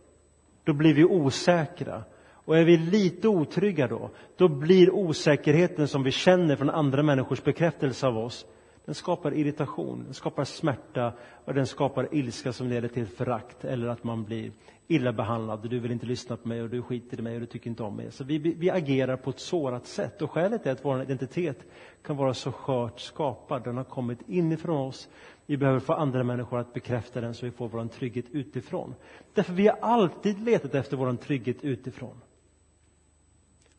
då 0.64 0.72
blir 0.72 0.94
vi 0.94 1.04
osäkra. 1.04 2.02
Och 2.32 2.58
är 2.58 2.64
vi 2.64 2.76
lite 2.76 3.28
otrygga 3.28 3.88
då, 3.88 4.10
då 4.36 4.48
blir 4.48 4.94
osäkerheten 4.94 5.88
som 5.88 6.02
vi 6.02 6.10
känner 6.10 6.56
från 6.56 6.70
andra 6.70 7.02
människors 7.02 7.42
bekräftelse 7.42 8.06
av 8.06 8.18
oss, 8.18 8.46
den 8.90 8.94
skapar 8.94 9.34
irritation, 9.34 10.04
den 10.04 10.14
skapar 10.14 10.44
smärta 10.44 11.12
och 11.44 11.54
den 11.54 11.66
skapar 11.66 12.08
ilska 12.14 12.52
som 12.52 12.68
leder 12.68 12.88
till 12.88 13.06
förakt 13.06 13.64
eller 13.64 13.88
att 13.88 14.04
man 14.04 14.24
blir 14.24 14.52
illa 14.88 15.12
behandlad 15.12 15.70
du 15.70 15.78
vill 15.78 15.92
inte 15.92 16.06
lyssna 16.06 16.36
på 16.36 16.48
mig 16.48 16.62
och 16.62 16.70
du 16.70 16.82
skiter 16.82 17.18
i 17.18 17.22
mig 17.22 17.34
och 17.34 17.40
du 17.40 17.46
tycker 17.46 17.70
inte 17.70 17.82
om 17.82 17.96
mig. 17.96 18.12
Så 18.12 18.24
vi, 18.24 18.38
vi 18.38 18.70
agerar 18.70 19.16
på 19.16 19.30
ett 19.30 19.40
sårat 19.40 19.86
sätt 19.86 20.22
och 20.22 20.30
skälet 20.30 20.66
är 20.66 20.72
att 20.72 20.84
vår 20.84 21.02
identitet 21.02 21.58
kan 22.02 22.16
vara 22.16 22.34
så 22.34 22.52
skört 22.52 23.00
skapad. 23.00 23.64
Den 23.64 23.76
har 23.76 23.84
kommit 23.84 24.18
inifrån 24.28 24.86
oss. 24.88 25.08
Vi 25.46 25.56
behöver 25.56 25.80
få 25.80 25.92
andra 25.92 26.24
människor 26.24 26.58
att 26.58 26.72
bekräfta 26.72 27.20
den 27.20 27.34
så 27.34 27.46
vi 27.46 27.52
får 27.52 27.68
vår 27.68 27.88
trygghet 27.88 28.26
utifrån. 28.30 28.94
Därför 29.34 29.52
vi 29.52 29.68
har 29.68 29.78
alltid 29.80 30.40
letat 30.40 30.74
efter 30.74 30.96
vår 30.96 31.16
trygghet 31.16 31.64
utifrån. 31.64 32.20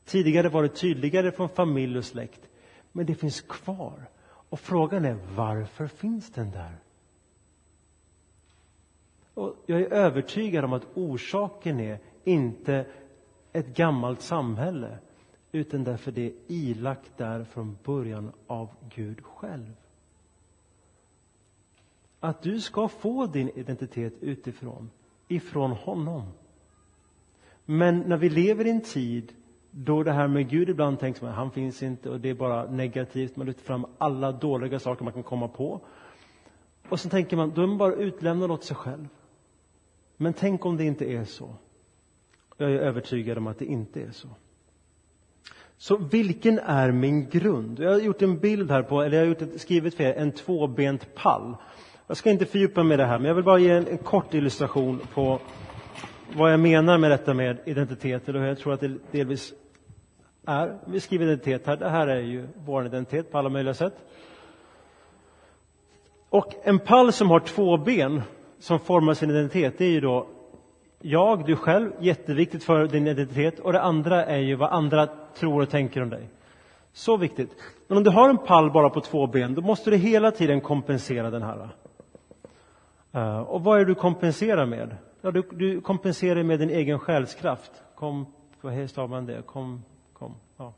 Tidigare 0.06 0.50
var 0.50 0.64
det 0.64 0.70
tydligare 0.70 1.32
från 1.32 1.50
familj 1.50 1.98
och 1.98 2.06
släkt, 2.06 2.50
men 2.92 3.06
det 3.06 3.16
finns 3.16 3.42
kvar. 3.42 4.08
Och 4.52 4.60
frågan 4.60 5.06
är 5.06 5.18
varför 5.36 5.88
finns 5.88 6.32
den 6.32 6.52
där? 6.52 6.78
Och 9.34 9.56
jag 9.66 9.82
är 9.82 9.94
övertygad 9.94 10.66
om 10.66 10.74
att 10.74 10.88
orsaken 10.94 11.80
är 11.80 12.00
inte 12.24 12.86
ett 13.54 13.68
gammalt 13.68 14.22
samhälle 14.22 14.98
utan 15.52 15.84
därför 15.84 16.12
det 16.12 16.22
är 16.22 16.34
ilagt 16.48 17.18
där 17.18 17.44
från 17.44 17.78
början 17.84 18.32
av 18.48 18.70
Gud 18.96 19.24
själv. 19.26 19.74
Att 22.20 22.42
du 22.42 22.62
ska 22.62 22.88
få 22.88 23.26
din 23.26 23.50
identitet 23.50 24.14
utifrån, 24.22 24.90
ifrån 25.28 25.72
honom. 25.72 26.24
Men 27.66 28.00
när 28.00 28.18
vi 28.18 28.30
lever 28.30 28.68
i 28.68 28.70
en 28.70 28.82
tid 28.82 29.34
då 29.72 30.04
det 30.04 30.12
här 30.12 30.28
med 30.28 30.50
Gud 30.50 30.70
ibland 30.70 31.00
tänks 31.00 31.22
man, 31.22 31.32
han 31.32 31.52
finns 31.52 31.84
inte 31.84 32.10
och 32.10 32.20
det 32.20 32.30
är 32.30 32.34
bara 32.34 32.66
negativt, 32.66 33.36
man 33.36 33.48
lyfter 33.48 33.64
fram 33.64 33.86
alla 33.98 34.32
dåliga 34.32 34.80
saker 34.80 35.04
man 35.04 35.14
kan 35.14 35.24
komma 35.24 35.48
på. 35.48 35.82
Och 36.90 37.00
så 37.00 37.10
tänker 37.10 37.38
man, 37.38 37.52
då 37.56 37.62
är 37.62 37.68
man 37.68 37.78
bara 37.78 37.94
utlämnad 37.94 38.52
åt 38.52 38.64
sig 38.64 38.76
själv. 38.76 39.08
Men 40.18 40.34
tänk 40.34 40.66
om 40.66 40.78
det 40.78 40.84
inte 40.84 41.06
är 41.06 41.24
så. 41.24 41.56
Jag 42.58 42.72
är 42.72 42.80
övertygad 42.80 43.38
om 43.38 43.48
att 43.48 43.60
det 43.60 43.66
inte 43.66 44.02
är 44.02 44.12
så. 44.12 44.28
Så 45.78 45.98
vilken 45.98 46.60
är 46.60 46.92
min 46.92 47.30
grund? 47.30 47.80
Jag 47.80 47.92
har 47.92 48.00
gjort 48.00 48.22
en 48.22 48.40
bild 48.40 48.72
här 48.72 48.84
på, 48.84 49.02
eller 49.02 49.18
jag 49.18 49.24
har 49.24 49.30
gjort 49.30 49.42
ett, 49.42 49.62
skrivit 49.62 49.96
för 49.96 50.04
er, 50.04 50.14
en 50.14 50.32
tvåbent 50.32 51.16
pall. 51.16 51.56
Jag 52.08 52.18
ska 52.18 52.30
inte 52.30 52.46
fördjupa 52.46 52.84
mig 52.84 52.94
i 52.94 52.98
det 52.98 53.06
här, 53.06 53.20
men 53.20 53.28
jag 53.28 53.36
vill 53.36 53.44
bara 53.44 53.60
ge 53.60 53.70
en, 53.70 53.88
en 53.88 53.98
kort 53.98 54.34
illustration 54.34 55.00
på 55.14 55.40
vad 56.34 56.54
jag 56.54 56.60
menar 56.60 56.98
med 56.98 57.12
detta 57.12 57.34
med 57.34 57.58
identitet, 57.66 58.30
eller 58.30 58.40
hur 58.40 58.48
jag 58.48 58.58
tror 58.60 58.74
att 58.74 58.80
det 58.80 58.98
delvis 59.12 59.54
är. 60.46 60.80
Vi 60.86 61.00
skriver 61.00 61.26
identitet 61.26 61.68
här. 61.68 61.78
Det 61.78 61.90
här 61.90 62.08
är 62.08 62.22
ju 62.22 62.48
vår 62.66 62.86
identitet 62.86 63.32
på 63.32 63.38
alla 63.38 63.50
möjliga 63.50 63.74
sätt. 63.74 63.94
Och 66.30 66.54
en 66.64 66.80
pall 66.80 67.14
som 67.14 67.30
har 67.30 67.40
två 67.40 67.78
ben 67.78 68.22
som 68.60 68.80
formar 68.80 69.14
sin 69.14 69.30
identitet, 69.30 69.78
det 69.78 69.86
är 69.86 69.90
ju 69.90 70.02
då 70.02 70.28
jag, 71.02 71.46
du 71.46 71.56
själv, 71.56 71.92
jätteviktigt 72.00 72.64
för 72.64 72.88
din 72.88 73.08
identitet. 73.08 73.60
Och 73.60 73.74
det 73.74 73.82
andra 73.82 74.26
är 74.26 74.38
ju 74.38 74.56
vad 74.56 74.70
andra 74.70 75.08
tror 75.36 75.62
och 75.62 75.70
tänker 75.70 76.02
om 76.02 76.10
dig. 76.10 76.30
Så 76.94 77.18
viktigt. 77.18 77.56
Men 77.88 77.98
om 77.98 78.04
du 78.04 78.10
har 78.10 78.30
en 78.30 78.38
pall 78.38 78.72
bara 78.72 78.90
på 78.90 79.02
två 79.02 79.28
ben, 79.28 79.56
då 79.56 79.62
måste 79.62 79.90
du 79.90 79.98
hela 79.98 80.32
tiden 80.32 80.62
kompensera 80.62 81.30
den 81.30 81.44
här. 81.44 81.70
Eh, 83.12 83.40
och 83.40 83.64
vad 83.64 83.76
är 83.76 83.86
det 83.86 83.92
du 83.92 83.96
kompenserar 83.96 84.66
med? 84.66 84.96
Ja, 85.22 85.32
du, 85.32 85.44
du 85.52 85.82
kompenserar 85.82 86.44
med 86.44 86.60
din 86.60 86.70
egen 86.70 87.00
själskraft. 87.00 87.72
Kom, 87.96 88.26
vad 88.62 88.90
stavar 88.90 89.08
man 89.08 89.26
det? 89.26 89.42
Kom, 89.46 89.84
kom, 90.14 90.36
ja. 90.58 90.74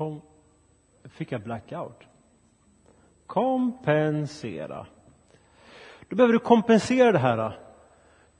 Kom, 0.00 0.20
fick 1.04 1.32
jag 1.32 1.42
blackout? 1.42 2.02
Kompensera. 3.26 4.86
Då 6.08 6.16
behöver 6.16 6.32
du 6.32 6.38
kompensera 6.38 7.12
det 7.12 7.18
här. 7.18 7.58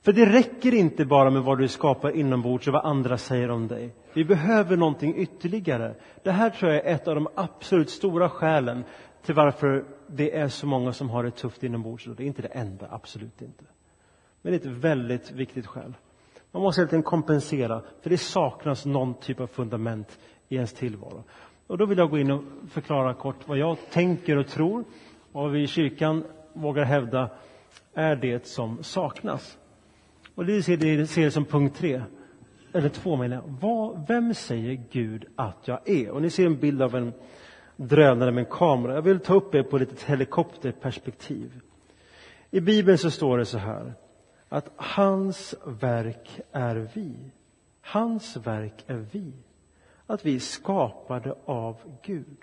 För 0.01 0.13
det 0.13 0.25
räcker 0.25 0.73
inte 0.73 1.05
bara 1.05 1.29
med 1.29 1.43
vad 1.43 1.57
du 1.57 1.67
skapar 1.67 2.11
inombords 2.11 2.67
och 2.67 2.73
vad 2.73 2.85
andra 2.85 3.17
säger 3.17 3.51
om 3.51 3.67
dig. 3.67 3.95
Vi 4.13 4.25
behöver 4.25 4.77
någonting 4.77 5.15
ytterligare. 5.15 5.95
Det 6.23 6.31
här 6.31 6.49
tror 6.49 6.71
jag 6.71 6.85
är 6.85 6.95
ett 6.95 7.07
av 7.07 7.15
de 7.15 7.27
absolut 7.35 7.89
stora 7.89 8.29
skälen 8.29 8.83
till 9.25 9.35
varför 9.35 9.85
det 10.07 10.37
är 10.37 10.47
så 10.47 10.67
många 10.67 10.93
som 10.93 11.09
har 11.09 11.23
det 11.23 11.31
tufft 11.31 11.63
inombords. 11.63 12.05
Det 12.05 12.23
är 12.23 12.27
inte 12.27 12.41
det 12.41 12.47
enda, 12.47 12.87
absolut 12.91 13.41
inte. 13.41 13.63
Men 14.41 14.51
det 14.51 14.65
är 14.65 14.69
ett 14.69 14.77
väldigt 14.77 15.31
viktigt 15.31 15.67
skäl. 15.67 15.93
Man 16.51 16.63
måste 16.63 16.81
helt 16.81 16.93
enkelt 16.93 17.09
kompensera, 17.09 17.81
för 18.01 18.09
det 18.09 18.17
saknas 18.17 18.85
någon 18.85 19.13
typ 19.13 19.39
av 19.39 19.47
fundament 19.47 20.19
i 20.51 20.55
ens 20.55 20.73
tillvaro. 20.73 21.23
Och 21.71 21.77
då 21.77 21.85
vill 21.85 21.97
jag 21.97 22.09
gå 22.09 22.19
in 22.19 22.31
och 22.31 22.43
förklara 22.69 23.13
kort 23.13 23.47
vad 23.47 23.57
jag 23.57 23.77
tänker 23.91 24.37
och 24.37 24.47
tror 24.47 24.83
och 25.31 25.43
vad 25.43 25.51
vi 25.51 25.63
i 25.63 25.67
kyrkan 25.67 26.23
vågar 26.53 26.83
hävda 26.83 27.29
är 27.93 28.15
det 28.15 28.47
som 28.47 28.83
saknas. 28.83 29.57
Och 30.35 30.45
det 30.45 30.63
ser 30.63 30.77
det 30.77 31.07
ser 31.07 31.29
som 31.29 31.45
punkt 31.45 31.77
tre, 31.77 32.01
eller 32.73 32.89
två 32.89 33.15
menar 33.15 33.35
jag. 33.35 33.43
Vad, 33.61 34.07
vem 34.07 34.33
säger 34.33 34.83
Gud 34.91 35.25
att 35.35 35.67
jag 35.67 35.89
är? 35.89 36.09
Och 36.09 36.21
ni 36.21 36.29
ser 36.29 36.45
en 36.45 36.59
bild 36.59 36.81
av 36.81 36.95
en 36.95 37.13
drönare 37.75 38.31
med 38.31 38.43
en 38.43 38.51
kamera. 38.51 38.93
Jag 38.93 39.01
vill 39.01 39.19
ta 39.19 39.33
upp 39.33 39.55
er 39.55 39.63
på 39.63 39.75
ett 39.75 39.81
litet 39.81 40.03
helikopterperspektiv. 40.03 41.61
I 42.49 42.61
Bibeln 42.61 42.97
så 42.97 43.11
står 43.11 43.37
det 43.37 43.45
så 43.45 43.57
här 43.57 43.93
att 44.49 44.71
hans 44.75 45.55
verk 45.65 46.39
är 46.51 46.87
vi. 46.93 47.15
Hans 47.81 48.37
verk 48.37 48.83
är 48.87 49.05
vi 49.11 49.33
att 50.07 50.25
vi 50.25 50.35
är 50.35 50.39
skapade 50.39 51.35
av 51.45 51.77
Gud. 52.01 52.37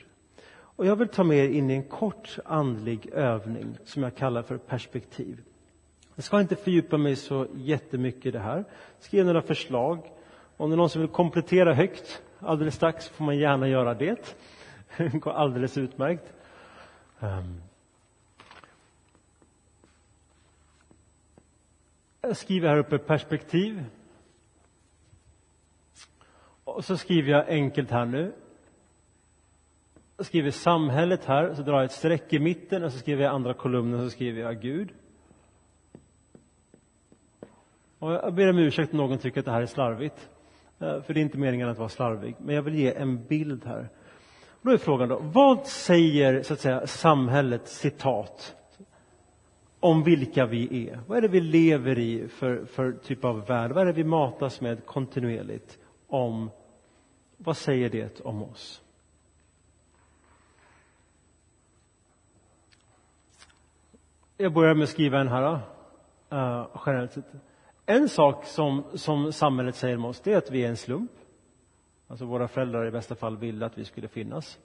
Och 0.51 0.87
jag 0.87 0.97
vill 0.97 1.09
ta 1.09 1.25
med 1.25 1.39
er 1.39 1.49
in 1.49 1.71
i 1.71 1.75
en 1.75 1.83
kort 1.83 2.39
andlig 2.45 3.07
övning 3.13 3.79
som 3.85 4.03
jag 4.03 4.17
kallar 4.17 4.43
för 4.43 4.59
perspektiv. 4.59 5.41
Jag 6.15 6.25
ska 6.25 6.41
inte 6.41 6.57
fördjupa 6.57 6.99
mig 6.99 7.17
så 7.17 7.47
jättemycket 7.55 8.27
i 8.27 8.31
det 8.31 8.39
här. 8.39 8.57
Jag 8.57 9.05
ska 9.05 9.17
ge 9.17 9.25
några 9.25 9.43
förslag. 9.43 10.13
Om 10.57 10.71
det 10.71 10.75
är 10.75 10.77
någon 10.77 10.91
som 10.91 11.01
vill 11.01 11.11
komplettera 11.11 11.75
högt 11.75 12.23
alldeles 12.41 12.75
strax 12.75 13.09
får 13.09 13.25
man 13.25 13.37
gärna 13.37 13.69
göra 13.69 13.95
det. 13.95 14.37
Det 14.97 15.09
går 15.09 15.33
alldeles 15.33 15.79
utmärkt. 15.79 16.33
Ehm. 17.21 17.63
Jag 22.21 22.37
skriver 22.37 22.69
här 22.69 22.77
uppe 22.77 22.99
perspektiv. 22.99 23.85
Och 26.75 26.85
så 26.85 26.97
skriver 26.97 27.31
jag 27.31 27.49
enkelt 27.49 27.91
här 27.91 28.05
nu. 28.05 28.33
Jag 30.17 30.27
skriver 30.27 30.51
samhället 30.51 31.25
här, 31.25 31.55
så 31.55 31.63
drar 31.63 31.75
jag 31.75 31.85
ett 31.85 31.93
streck 31.93 32.33
i 32.33 32.39
mitten 32.39 32.85
och 32.85 32.93
så 32.93 32.99
skriver 32.99 33.25
jag 33.25 33.35
andra 33.35 33.55
kolumnen 33.55 34.05
så 34.05 34.11
skriver 34.11 34.43
jag 34.43 34.61
Gud. 34.61 34.89
Och 37.99 38.13
jag 38.13 38.35
ber 38.35 38.51
om 38.51 38.59
ursäkt 38.59 38.93
om 38.93 38.99
någon 38.99 39.19
tycker 39.19 39.41
att 39.41 39.45
det 39.45 39.53
här 39.53 39.63
är 39.63 39.67
slarvigt. 39.67 40.29
Eh, 40.79 41.03
för 41.03 41.15
det 41.15 41.21
är 41.21 41.23
inte 41.23 41.39
meningen 41.39 41.69
att 41.69 41.79
vara 41.79 41.89
slarvig. 41.89 42.37
Men 42.39 42.55
jag 42.55 42.63
vill 42.63 42.75
ge 42.75 42.95
en 42.95 43.25
bild 43.25 43.65
här. 43.65 43.89
Då 44.63 44.71
är 44.71 44.77
frågan 44.77 45.09
då, 45.09 45.19
vad 45.23 45.67
säger 45.67 46.43
så 46.43 46.53
att 46.53 46.61
säga 46.61 46.87
samhället, 46.87 47.69
citat, 47.69 48.57
om 49.81 50.03
vilka 50.03 50.47
vi 50.47 50.89
är? 50.89 51.01
Vad 51.07 51.19
är 51.19 51.23
det 51.23 51.29
vi 51.29 51.41
lever 51.41 51.99
i 51.99 52.29
för, 52.29 52.65
för 52.65 52.93
typ 52.93 53.25
av 53.25 53.47
värld? 53.47 53.73
Vad 53.73 53.83
är 53.83 53.87
det 53.87 53.93
vi 53.93 54.05
matas 54.05 54.61
med 54.61 54.87
kontinuerligt 54.87 55.79
om 56.09 56.51
vad 57.37 57.57
säger 57.57 57.89
det 57.89 58.21
om 58.21 58.43
oss? 58.43 58.83
Jag 64.37 64.53
börjar 64.53 64.75
med 64.75 64.85
att 64.85 64.91
skriva 64.91 65.21
en 65.21 65.29
här. 65.29 65.61
Uh, 66.33 66.67
generellt 66.87 67.13
sett. 67.13 67.25
En 67.87 68.09
sak 68.09 68.45
som, 68.45 68.85
som 68.95 69.33
samhället 69.33 69.75
säger 69.75 69.97
om 69.97 70.05
oss, 70.05 70.21
det 70.21 70.33
är 70.33 70.39
att 70.39 70.51
vi 70.51 70.65
är 70.65 70.69
en 70.69 70.77
slump. 70.77 71.11
Alltså 72.09 72.25
våra 72.25 72.49
föräldrar 72.49 72.87
i 72.87 72.91
bästa 72.91 73.15
fall 73.15 73.37
ville 73.37 73.67
att 73.67 73.79
vi 73.79 73.85
skulle 73.85 74.09
finnas. 74.09 74.59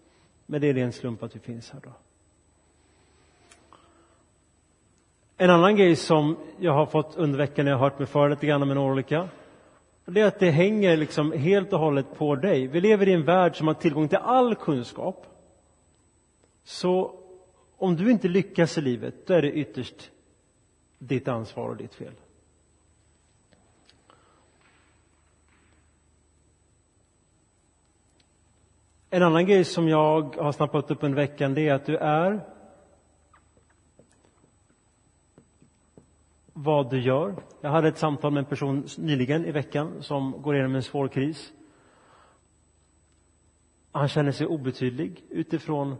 Men 0.45 0.61
det 0.61 0.67
är 0.67 0.77
en 0.77 0.91
slump 0.91 1.23
att 1.23 1.35
vi 1.35 1.39
finns 1.39 1.71
här 1.71 1.79
då. 1.83 1.89
En 5.37 5.49
annan 5.49 5.75
grej 5.75 5.95
som 5.95 6.37
jag 6.59 6.73
har 6.73 6.85
fått 6.85 7.15
under 7.15 7.37
veckan 7.37 7.67
jag 7.67 7.77
har 7.77 7.89
hört 7.89 7.99
mig 7.99 8.07
för 8.07 8.29
lite 8.29 8.47
grann 8.47 8.67
med 8.67 8.75
några 8.75 8.91
olika 8.91 9.29
det 10.05 10.21
är 10.21 10.25
att 10.25 10.39
det 10.39 10.51
hänger 10.51 10.97
liksom 10.97 11.31
helt 11.31 11.73
och 11.73 11.79
hållet 11.79 12.15
på 12.17 12.35
dig. 12.35 12.67
Vi 12.67 12.81
lever 12.81 13.07
i 13.07 13.13
en 13.13 13.25
värld 13.25 13.57
som 13.57 13.67
har 13.67 13.73
tillgång 13.73 14.07
till 14.07 14.17
all 14.17 14.55
kunskap. 14.55 15.27
Så 16.63 17.19
om 17.77 17.95
du 17.95 18.11
inte 18.11 18.27
lyckas 18.27 18.77
i 18.77 18.81
livet, 18.81 19.27
då 19.27 19.33
är 19.33 19.41
det 19.41 19.51
ytterst 19.51 20.11
ditt 20.97 21.27
ansvar 21.27 21.69
och 21.69 21.77
ditt 21.77 21.95
fel. 21.95 22.13
En 29.09 29.23
annan 29.23 29.45
grej 29.45 29.63
som 29.63 29.87
jag 29.87 30.35
har 30.35 30.51
snappat 30.51 30.91
upp 30.91 31.03
under 31.03 31.15
veckan, 31.15 31.53
det 31.53 31.67
är 31.67 31.73
att 31.73 31.85
du 31.85 31.97
är 31.97 32.52
vad 36.53 36.89
du 36.89 37.01
gör. 37.01 37.35
Jag 37.61 37.69
hade 37.69 37.87
ett 37.87 37.97
samtal 37.97 38.31
med 38.33 38.39
en 38.41 38.49
person 38.49 38.85
nyligen 38.97 39.45
i 39.45 39.51
veckan 39.51 40.03
som 40.03 40.41
går 40.41 40.55
igenom 40.55 40.75
en 40.75 40.83
svår 40.83 41.07
kris. 41.07 41.53
Han 43.91 44.07
känner 44.07 44.31
sig 44.31 44.47
obetydlig 44.47 45.23
utifrån 45.29 45.95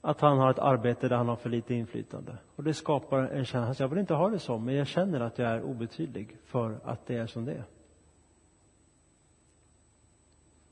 att 0.00 0.20
han 0.20 0.38
har 0.38 0.50
ett 0.50 0.58
arbete 0.58 1.08
där 1.08 1.16
han 1.16 1.28
har 1.28 1.36
för 1.36 1.50
lite 1.50 1.74
inflytande. 1.74 2.38
Och 2.56 2.64
det 2.64 2.74
skapar 2.74 3.18
en 3.18 3.44
känsla, 3.44 3.84
jag 3.84 3.88
vill 3.88 3.98
inte 3.98 4.14
ha 4.14 4.28
det 4.28 4.38
så, 4.38 4.58
men 4.58 4.74
jag 4.74 4.86
känner 4.86 5.20
att 5.20 5.38
jag 5.38 5.50
är 5.50 5.62
obetydlig 5.62 6.36
för 6.44 6.80
att 6.84 7.06
det 7.06 7.16
är 7.16 7.26
som 7.26 7.44
det 7.44 7.52
är. 7.52 7.64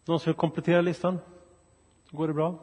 Någon 0.04 0.20
som 0.20 0.30
vill 0.30 0.38
komplettera 0.38 0.80
listan? 0.80 1.18
Går 2.10 2.28
det 2.28 2.34
bra? 2.34 2.58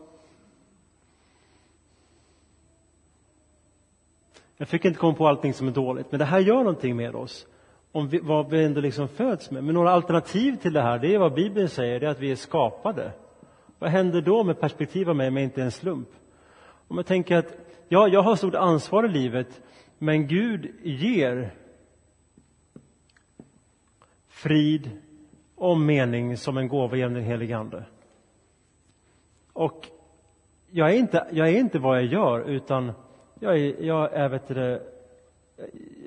Jag 4.61 4.67
fick 4.67 4.85
inte 4.85 4.99
komma 4.99 5.13
på 5.13 5.27
allting 5.27 5.53
som 5.53 5.67
är 5.67 5.71
dåligt, 5.71 6.11
men 6.11 6.19
det 6.19 6.25
här 6.25 6.39
gör 6.39 6.57
någonting 6.57 6.95
med 6.95 7.15
oss. 7.15 7.47
Om 7.91 8.07
vi, 8.07 8.19
vad 8.19 8.49
vi 8.49 8.65
ändå 8.65 8.81
liksom 8.81 9.07
föds 9.07 9.51
med. 9.51 9.63
Men 9.63 9.75
några 9.75 9.91
alternativ 9.91 10.55
till 10.55 10.73
det 10.73 10.81
här, 10.81 10.99
det 10.99 11.13
är 11.13 11.19
vad 11.19 11.33
Bibeln 11.33 11.69
säger, 11.69 11.99
det 11.99 12.05
är 12.05 12.11
att 12.11 12.19
vi 12.19 12.31
är 12.31 12.35
skapade. 12.35 13.11
Vad 13.79 13.89
händer 13.89 14.21
då 14.21 14.43
med 14.43 14.59
perspektiv 14.59 15.09
av 15.09 15.15
mig 15.15 15.27
om 15.27 15.37
jag 15.37 15.43
inte 15.43 15.61
är 15.61 15.65
en 15.65 15.71
slump? 15.71 16.07
Om 16.87 16.97
jag 16.97 17.05
tänker 17.05 17.37
att 17.37 17.57
ja, 17.87 18.07
jag 18.07 18.21
har 18.21 18.35
stort 18.35 18.55
ansvar 18.55 19.05
i 19.05 19.07
livet, 19.07 19.61
men 19.97 20.27
Gud 20.27 20.75
ger 20.83 21.53
frid 24.27 24.91
och 25.55 25.77
mening 25.77 26.37
som 26.37 26.57
en 26.57 26.67
gåva 26.67 26.97
genom 26.97 27.13
den 27.13 27.23
helige 27.23 27.57
Ande. 27.57 27.83
Och 29.53 29.87
jag 30.71 30.91
är 30.91 30.95
inte, 30.95 31.27
jag 31.31 31.49
är 31.49 31.59
inte 31.59 31.79
vad 31.79 31.97
jag 31.97 32.05
gör, 32.05 32.49
utan 32.49 32.91
jag 33.43 33.57
är, 33.57 33.83
jag 33.83 34.13
är, 34.13 34.29
vet 34.29 34.47
du, 34.47 34.81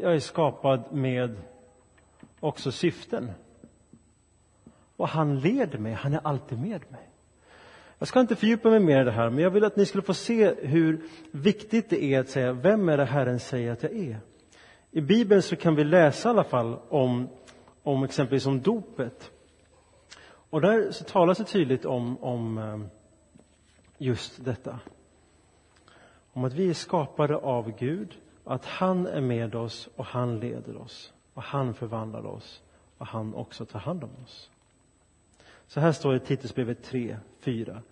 jag 0.00 0.14
är 0.14 0.18
skapad 0.18 0.92
med 0.92 1.36
också 2.40 2.72
syften. 2.72 3.30
Och 4.96 5.08
han 5.08 5.38
leder 5.40 5.78
mig, 5.78 5.92
han 5.92 6.14
är 6.14 6.20
alltid 6.24 6.58
med 6.58 6.90
mig. 6.90 7.08
Jag 7.98 8.08
ska 8.08 8.20
inte 8.20 8.36
fördjupa 8.36 8.70
mig 8.70 8.80
mer 8.80 9.00
i 9.00 9.04
det 9.04 9.10
här, 9.10 9.30
men 9.30 9.44
jag 9.44 9.50
vill 9.50 9.64
att 9.64 9.76
ni 9.76 9.86
skulle 9.86 10.02
få 10.02 10.14
se 10.14 10.54
hur 10.54 11.02
viktigt 11.30 11.90
det 11.90 12.04
är 12.04 12.20
att 12.20 12.28
säga, 12.28 12.52
vem 12.52 12.88
är 12.88 12.96
det 12.96 13.04
Herren 13.04 13.40
säger 13.40 13.72
att 13.72 13.82
jag 13.82 13.92
är? 13.92 14.18
I 14.90 15.00
Bibeln 15.00 15.42
så 15.42 15.56
kan 15.56 15.74
vi 15.74 15.84
läsa 15.84 16.28
i 16.28 16.30
alla 16.30 16.44
fall 16.44 16.78
om, 16.88 17.28
om 17.82 18.04
exempelvis 18.04 18.46
om 18.46 18.60
dopet. 18.60 19.30
Och 20.50 20.60
där 20.60 20.90
så 20.90 21.04
talas 21.04 21.38
det 21.38 21.44
tydligt 21.44 21.84
om, 21.84 22.24
om 22.24 22.58
eh, 22.58 22.80
just 23.98 24.44
detta. 24.44 24.80
Om 26.36 26.44
att 26.44 26.52
vi 26.52 26.70
är 26.70 26.74
skapade 26.74 27.36
av 27.36 27.72
Gud, 27.78 28.18
att 28.44 28.64
han 28.64 29.06
är 29.06 29.20
med 29.20 29.54
oss 29.54 29.88
och 29.96 30.04
han 30.04 30.40
leder 30.40 30.76
oss 30.76 31.12
och 31.34 31.42
han 31.42 31.74
förvandlar 31.74 32.26
oss 32.26 32.62
och 32.98 33.06
han 33.06 33.34
också 33.34 33.64
tar 33.64 33.78
hand 33.78 34.04
om 34.04 34.10
oss. 34.24 34.50
Så 35.66 35.80
här 35.80 35.92
står 35.92 36.10
det 36.10 36.16
i 36.16 36.20
Titusbrevet 36.20 36.82
3, 36.82 37.16
4. 37.40 37.82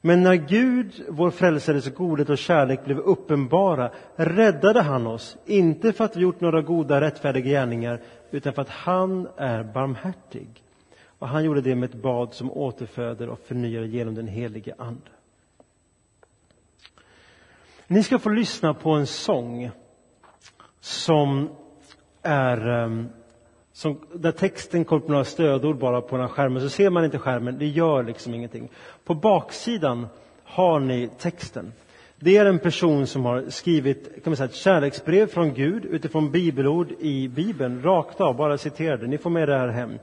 Men 0.00 0.22
när 0.22 0.34
Gud, 0.34 1.04
vår 1.08 1.30
frälsares 1.30 1.94
godhet 1.94 2.30
och 2.30 2.38
kärlek 2.38 2.84
blev 2.84 2.98
uppenbara 2.98 3.90
räddade 4.16 4.82
han 4.82 5.06
oss, 5.06 5.36
inte 5.46 5.92
för 5.92 6.04
att 6.04 6.16
vi 6.16 6.20
gjort 6.20 6.40
några 6.40 6.62
goda 6.62 7.00
rättfärdiga 7.00 7.44
gärningar, 7.44 8.00
utan 8.30 8.52
för 8.52 8.62
att 8.62 8.68
han 8.68 9.28
är 9.36 9.62
barmhärtig. 9.62 10.62
Och 11.02 11.28
han 11.28 11.44
gjorde 11.44 11.60
det 11.60 11.74
med 11.74 11.90
ett 11.90 12.02
bad 12.02 12.34
som 12.34 12.50
återföder 12.50 13.28
och 13.28 13.38
förnyar 13.38 13.82
genom 13.82 14.14
den 14.14 14.28
helige 14.28 14.74
Ande. 14.78 15.10
Ni 17.90 18.02
ska 18.02 18.18
få 18.18 18.28
lyssna 18.28 18.74
på 18.74 18.90
en 18.90 19.06
sång 19.06 19.70
som 20.80 21.48
är 22.22 22.68
ehm, 22.68 23.08
som, 23.72 23.98
där 24.14 24.32
texten 24.32 24.84
kommer 24.84 25.02
på 25.02 25.12
några 25.12 25.24
stödord 25.24 25.78
bara 25.78 26.00
på 26.00 26.16
den 26.16 26.26
här 26.26 26.32
skärmen, 26.32 26.62
så 26.62 26.68
ser 26.68 26.90
man 26.90 27.04
inte 27.04 27.18
skärmen, 27.18 27.58
det 27.58 27.66
gör 27.66 28.02
liksom 28.02 28.34
ingenting. 28.34 28.68
På 29.04 29.14
baksidan 29.14 30.06
har 30.44 30.80
ni 30.80 31.10
texten. 31.18 31.72
Det 32.16 32.36
är 32.36 32.46
en 32.46 32.58
person 32.58 33.06
som 33.06 33.24
har 33.24 33.44
skrivit 33.48 34.24
kan 34.24 34.30
man 34.30 34.36
säga, 34.36 34.48
ett 34.48 34.54
kärleksbrev 34.54 35.26
från 35.26 35.54
Gud 35.54 35.84
utifrån 35.84 36.30
bibelord 36.30 36.92
i 36.98 37.28
Bibeln, 37.28 37.82
rakt 37.82 38.20
av, 38.20 38.36
bara 38.36 38.58
citerade. 38.58 39.06
Ni 39.06 39.18
får 39.18 39.30
med 39.30 39.48
det 39.48 39.58
här 39.58 39.68
hem. 39.68 39.98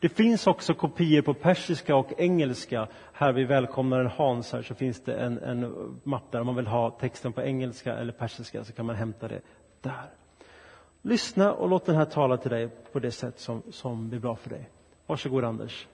Det 0.00 0.08
finns 0.08 0.46
också 0.46 0.74
kopior 0.74 1.22
på 1.22 1.34
persiska 1.34 1.96
och 1.96 2.12
engelska. 2.20 2.88
Här 3.12 3.32
vid 3.32 3.46
välkomnaren 3.46 4.06
Hans 4.06 4.52
här 4.52 4.62
så 4.62 4.74
finns 4.74 5.00
det 5.00 5.14
en, 5.14 5.38
en 5.38 6.00
mapp 6.04 6.32
där 6.32 6.40
om 6.40 6.46
man 6.46 6.56
vill 6.56 6.66
ha 6.66 6.90
texten 6.90 7.32
på 7.32 7.42
engelska 7.42 7.94
eller 7.96 8.12
persiska 8.12 8.64
så 8.64 8.72
kan 8.72 8.86
man 8.86 8.96
hämta 8.96 9.28
det 9.28 9.40
där. 9.80 10.10
Lyssna 11.02 11.52
och 11.52 11.68
låt 11.68 11.86
den 11.86 11.96
här 11.96 12.04
tala 12.04 12.36
till 12.36 12.50
dig 12.50 12.68
på 12.92 12.98
det 12.98 13.10
sätt 13.10 13.38
som, 13.38 13.62
som 13.70 14.08
blir 14.08 14.20
bra 14.20 14.36
för 14.36 14.50
dig. 14.50 14.70
Varsågod 15.06 15.44
Anders. 15.44 15.86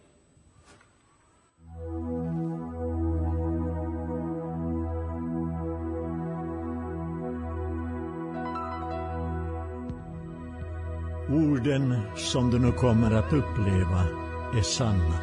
Orden 11.31 11.95
som 12.17 12.51
du 12.51 12.59
nu 12.59 12.73
kommer 12.73 13.11
att 13.11 13.33
uppleva 13.33 14.05
är 14.59 14.63
sanna. 14.63 15.19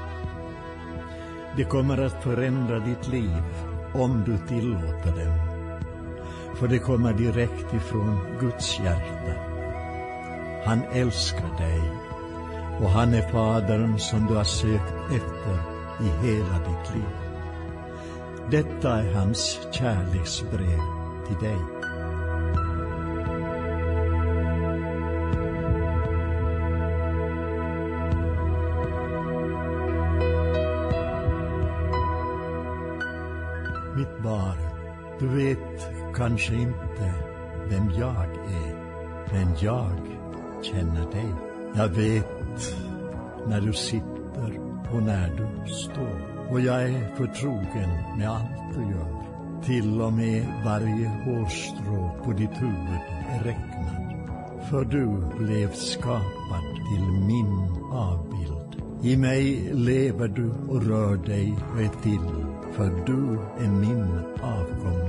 Det 1.57 1.63
kommer 1.63 1.97
att 2.05 2.23
förändra 2.23 2.79
ditt 2.79 3.07
liv 3.07 3.43
om 3.93 4.23
du 4.25 4.37
tillåter 4.47 5.11
dem. 5.11 5.39
För 6.55 6.67
det 6.67 6.79
kommer 6.79 7.13
direkt 7.13 7.73
ifrån 7.73 8.19
Guds 8.39 8.79
hjärta. 8.79 9.33
Han 10.65 10.81
älskar 10.93 11.57
dig 11.57 11.81
och 12.81 12.89
han 12.89 13.13
är 13.13 13.31
Fadern 13.31 13.99
som 13.99 14.25
du 14.25 14.35
har 14.35 14.43
sökt 14.43 14.93
efter 15.05 15.57
i 16.01 16.27
hela 16.27 16.59
ditt 16.59 16.95
liv. 16.95 17.15
Detta 18.51 18.99
är 18.99 19.13
hans 19.13 19.59
kärleksbrev 19.71 20.79
till 21.27 21.49
dig. 21.49 21.82
Kanske 36.23 36.55
inte 36.55 37.13
vem 37.69 37.91
jag 37.99 38.25
är, 38.47 38.75
men 39.33 39.47
jag 39.59 39.97
känner 40.61 41.11
dig. 41.11 41.33
Jag 41.75 41.87
vet 41.87 42.75
när 43.47 43.61
du 43.61 43.73
sitter 43.73 44.59
och 44.93 45.03
när 45.03 45.29
du 45.37 45.73
står. 45.73 46.47
Och 46.51 46.61
jag 46.61 46.83
är 46.83 47.15
förtrogen 47.15 47.89
med 48.17 48.29
allt 48.29 48.75
du 48.75 48.81
gör. 48.81 49.23
Till 49.63 50.01
och 50.01 50.13
med 50.13 50.45
varje 50.65 51.07
hårstrå 51.07 52.11
på 52.25 52.31
ditt 52.31 52.61
huvud 52.61 53.01
är 53.29 53.43
räknad. 53.43 54.29
För 54.69 54.85
du 54.85 55.05
blev 55.45 55.71
skapad 55.71 56.63
till 56.89 57.03
min 57.27 57.67
avbild. 57.91 58.83
I 59.01 59.17
mig 59.17 59.69
lever 59.73 60.27
du 60.27 60.51
och 60.69 60.83
rör 60.83 61.15
dig 61.15 61.55
och 61.73 61.81
är 61.81 62.01
till 62.03 62.43
för 62.75 62.89
du 63.05 63.39
är 63.65 63.69
min 63.69 64.19
avgång. 64.41 65.02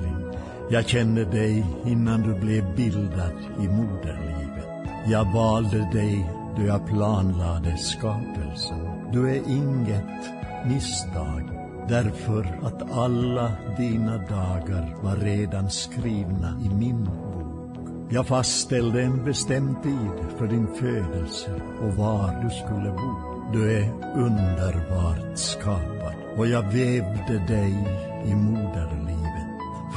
Jag 0.70 0.88
kände 0.88 1.24
dig 1.24 1.66
innan 1.84 2.22
du 2.22 2.34
blev 2.34 2.76
bildad 2.76 3.32
i 3.58 3.68
moderlivet. 3.68 4.68
Jag 5.06 5.32
valde 5.32 5.88
dig 5.92 6.30
då 6.56 6.62
jag 6.62 6.86
planlade 6.86 7.76
skapelsen. 7.76 9.12
Du 9.12 9.30
är 9.30 9.48
inget 9.48 10.30
misstag, 10.66 11.42
därför 11.88 12.58
att 12.62 12.92
alla 12.92 13.52
dina 13.76 14.16
dagar 14.16 14.96
var 15.02 15.16
redan 15.16 15.70
skrivna 15.70 16.60
i 16.64 16.74
min 16.74 17.04
bok. 17.04 17.88
Jag 18.10 18.26
fastställde 18.26 19.02
en 19.02 19.24
bestämd 19.24 19.82
tid 19.82 20.38
för 20.38 20.46
din 20.46 20.66
födelse 20.66 21.60
och 21.80 21.94
var 21.94 22.42
du 22.42 22.50
skulle 22.50 22.90
bo. 22.90 23.34
Du 23.52 23.72
är 23.78 23.92
underbart 24.14 25.38
skapad 25.38 26.14
och 26.36 26.46
jag 26.46 26.62
vävde 26.62 27.44
dig 27.48 27.74
i 28.26 28.34
moderlivet. 28.34 29.23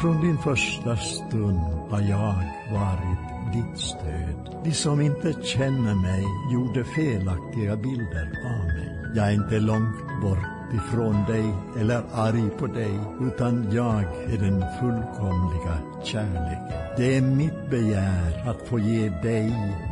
Från 0.02 0.22
din 0.22 0.38
första 0.38 0.98
stund 0.98 1.60
har 1.90 2.02
jag 2.02 2.36
varit 2.74 3.54
ditt 3.54 3.80
stöd. 3.80 4.62
De 4.64 4.72
som 4.72 5.02
inte 5.02 5.34
känner 5.44 5.96
mig 5.96 6.24
gjorde 6.54 6.84
felaktiga 6.84 7.76
bilder 7.76 8.32
av 8.46 8.66
mig. 8.66 9.14
Jag 9.16 9.28
är 9.28 9.32
inte 9.32 9.60
långt 9.60 10.22
bort 10.22 10.74
ifrån 10.74 11.26
dig 11.28 11.54
eller 11.80 12.04
arg 12.14 12.50
på 12.60 12.68
dig, 12.68 13.00
utan 13.22 13.72
jag 13.72 14.04
är 14.04 14.38
den 14.38 14.64
fullkomliga 14.80 15.78
kärleken. 16.04 16.98
Det 16.98 17.18
är 17.18 17.22
mitt 17.22 17.70
begär 17.70 18.50
att 18.50 18.68
få 18.68 18.80
ge 18.80 19.10
dig 19.10 19.46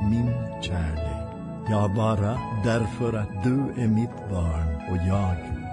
min 0.09 0.31
kärlek. 0.61 1.27
Ja, 1.69 1.91
bara 1.95 2.39
därför 2.63 3.13
att 3.13 3.43
du 3.43 3.83
är 3.83 3.87
mitt 3.87 4.29
barn 4.31 4.75
och 4.91 4.97
jag 5.07 5.31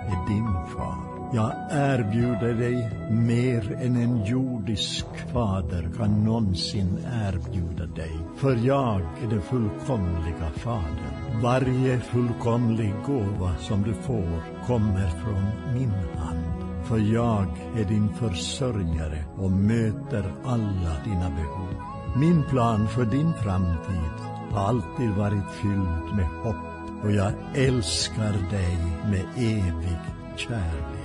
är 0.08 0.28
din 0.28 0.76
far. 0.76 1.11
Jag 1.34 1.52
erbjuder 1.70 2.54
dig 2.54 2.90
mer 3.10 3.72
än 3.80 3.96
en 3.96 4.24
jordisk 4.24 5.06
fader 5.32 5.90
kan 5.96 6.24
någonsin 6.24 6.98
erbjuda 7.06 7.86
dig. 7.86 8.12
För 8.36 8.56
jag 8.56 9.00
är 9.00 9.28
den 9.30 9.42
fullkomliga 9.42 10.50
fadern. 10.56 11.42
Varje 11.42 12.00
fullkomlig 12.00 12.94
gåva 13.06 13.56
som 13.56 13.82
du 13.82 13.94
får 13.94 14.42
kommer 14.66 15.08
från 15.08 15.74
min 15.74 16.18
hand. 16.18 16.84
För 16.84 16.98
jag 16.98 17.46
är 17.76 17.84
din 17.84 18.08
försörjare 18.08 19.24
och 19.36 19.50
möter 19.50 20.34
alla 20.44 20.96
dina 21.04 21.30
behov. 21.30 21.74
Min 22.16 22.42
plan 22.42 22.88
för 22.88 23.04
din 23.04 23.32
framtid 23.32 24.12
har 24.50 24.68
alltid 24.68 25.10
varit 25.10 25.50
fylld 25.50 26.16
med 26.16 26.26
hopp 26.26 27.04
och 27.04 27.12
jag 27.12 27.32
älskar 27.54 28.50
dig 28.50 28.78
med 29.04 29.24
evig 29.36 29.98
kärlek. 30.36 31.01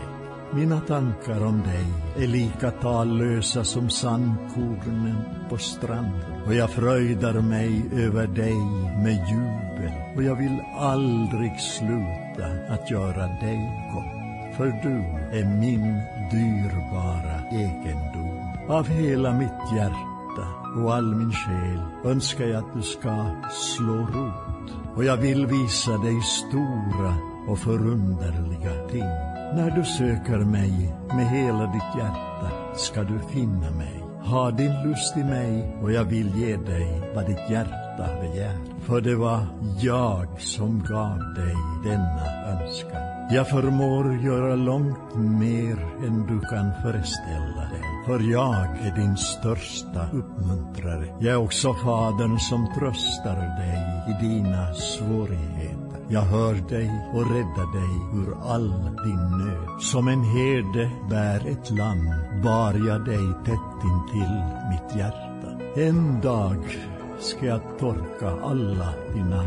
Mina 0.53 0.81
tankar 0.81 1.45
om 1.45 1.61
dig 1.63 1.85
är 2.23 2.27
lika 2.27 2.71
tallösa 2.71 3.63
som 3.63 3.89
sandkornen 3.89 5.17
på 5.49 5.57
stranden. 5.57 6.43
Och 6.45 6.53
jag 6.53 6.69
fröjdar 6.69 7.41
mig 7.41 7.85
över 7.93 8.27
dig 8.27 8.55
med 9.03 9.27
jubel. 9.29 9.91
Och 10.15 10.23
jag 10.23 10.35
vill 10.35 10.61
aldrig 10.77 11.59
sluta 11.59 12.73
att 12.73 12.91
göra 12.91 13.27
dig 13.27 13.89
gott. 13.93 14.57
För 14.57 14.65
du 14.65 14.95
är 15.39 15.45
min 15.45 16.01
dyrbara 16.31 17.41
egendom. 17.51 18.69
Av 18.69 18.87
hela 18.87 19.33
mitt 19.33 19.75
hjärta 19.75 20.47
och 20.77 20.95
all 20.95 21.15
min 21.15 21.31
själ 21.31 22.11
önskar 22.11 22.45
jag 22.45 22.59
att 22.59 22.73
du 22.73 22.81
ska 22.81 23.35
slå 23.51 23.97
rot. 23.97 24.73
Och 24.95 25.03
jag 25.03 25.17
vill 25.17 25.45
visa 25.45 25.97
dig 25.97 26.21
stora 26.21 27.15
och 27.47 27.59
förunderliga 27.59 28.87
ting. 28.87 29.36
När 29.55 29.71
du 29.71 29.83
söker 29.83 30.37
mig 30.37 30.95
med 31.07 31.29
hela 31.29 31.65
ditt 31.65 31.97
hjärta 31.97 32.51
ska 32.75 33.03
du 33.03 33.19
finna 33.19 33.71
mig. 33.71 34.03
Ha 34.23 34.51
din 34.51 34.83
lust 34.83 35.17
i 35.17 35.23
mig 35.23 35.77
och 35.81 35.91
jag 35.91 36.03
vill 36.03 36.35
ge 36.35 36.57
dig 36.57 37.01
vad 37.15 37.25
ditt 37.25 37.49
hjärta 37.49 38.07
begär. 38.21 38.57
För 38.81 39.01
det 39.01 39.15
var 39.15 39.39
jag 39.81 40.41
som 40.41 40.83
gav 40.89 41.19
dig 41.35 41.55
denna 41.83 42.61
önskan. 42.61 43.06
Jag 43.29 43.49
förmår 43.49 44.15
göra 44.15 44.55
långt 44.55 45.15
mer 45.15 45.77
än 46.07 46.27
du 46.27 46.39
kan 46.39 46.71
föreställa 46.81 47.61
dig. 47.71 47.81
För 48.05 48.31
jag 48.31 48.55
är 48.55 48.95
din 48.95 49.17
största 49.17 50.07
uppmuntrare. 50.13 51.07
Jag 51.19 51.33
är 51.33 51.37
också 51.37 51.73
fadern 51.73 52.39
som 52.39 52.67
tröstar 52.79 53.35
dig 53.35 54.05
i 54.09 54.25
dina 54.27 54.73
svårigheter. 54.73 55.99
Jag 56.09 56.21
hör 56.21 56.53
dig 56.53 56.91
och 57.13 57.31
räddar 57.31 57.73
dig 57.73 58.21
ur 58.21 58.37
all 58.43 58.69
din 59.03 59.45
nöd. 59.45 59.81
Som 59.81 60.07
en 60.07 60.23
herde 60.23 60.91
bär 61.09 61.47
ett 61.47 61.69
lamm 61.71 62.09
bar 62.43 62.87
jag 62.87 63.05
dig 63.05 63.27
tätt 63.45 63.83
intill 63.83 64.43
mitt 64.69 64.95
hjärta. 64.99 65.59
En 65.75 66.21
dag 66.21 66.77
ska 67.19 67.45
jag 67.45 67.61
torka 67.79 68.29
alla 68.43 68.93
dina 69.13 69.43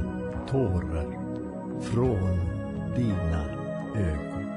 tårar 0.50 1.06
från 1.80 2.40
dina 2.96 3.59
ögon. 3.96 4.50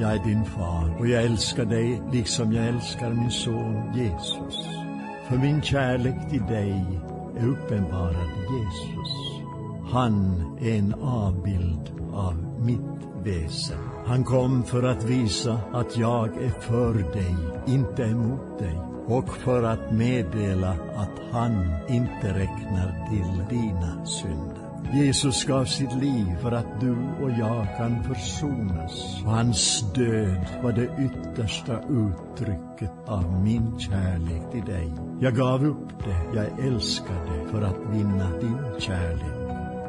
Jag 0.00 0.12
är 0.12 0.24
din 0.24 0.44
far 0.44 0.96
och 0.98 1.06
jag 1.06 1.24
älskar 1.24 1.64
dig 1.64 2.02
liksom 2.12 2.52
jag 2.52 2.66
älskar 2.66 3.10
min 3.10 3.30
son 3.30 3.92
Jesus. 3.94 4.66
För 5.28 5.36
min 5.36 5.62
kärlek 5.62 6.30
till 6.30 6.42
dig 6.42 6.84
är 7.38 7.46
uppenbarad 7.48 8.26
i 8.26 8.54
Jesus. 8.58 9.42
Han 9.92 10.42
är 10.60 10.78
en 10.78 10.94
avbild 10.94 11.90
av 12.12 12.36
mitt 12.58 13.24
väsen. 13.24 13.78
Han 14.06 14.24
kom 14.24 14.64
för 14.64 14.82
att 14.82 15.04
visa 15.04 15.60
att 15.72 15.96
jag 15.96 16.36
är 16.42 16.50
för 16.60 16.94
dig, 16.94 17.36
inte 17.66 18.02
emot 18.02 18.58
dig 18.58 18.80
och 19.06 19.36
för 19.36 19.62
att 19.62 19.92
meddela 19.92 20.70
att 20.96 21.20
han 21.32 21.74
inte 21.88 22.28
räknar 22.28 23.08
till 23.10 23.58
dina 23.58 24.06
synder. 24.06 24.61
Jesus 24.92 25.44
gav 25.44 25.64
sitt 25.64 25.94
liv 25.94 26.36
för 26.42 26.52
att 26.52 26.80
du 26.80 26.96
och 27.22 27.30
jag 27.30 27.66
kan 27.76 28.04
försonas. 28.04 29.22
Och 29.24 29.30
hans 29.30 29.92
död 29.94 30.46
var 30.62 30.72
det 30.72 30.88
yttersta 30.98 31.80
uttrycket 31.90 32.92
av 33.06 33.42
min 33.42 33.78
kärlek 33.78 34.50
till 34.52 34.64
dig. 34.64 34.92
Jag 35.20 35.36
gav 35.36 35.64
upp 35.66 36.04
det, 36.04 36.38
jag 36.38 36.66
älskade 36.66 37.48
för 37.50 37.62
att 37.62 37.94
vinna 37.94 38.30
din 38.40 38.80
kärlek. 38.80 39.42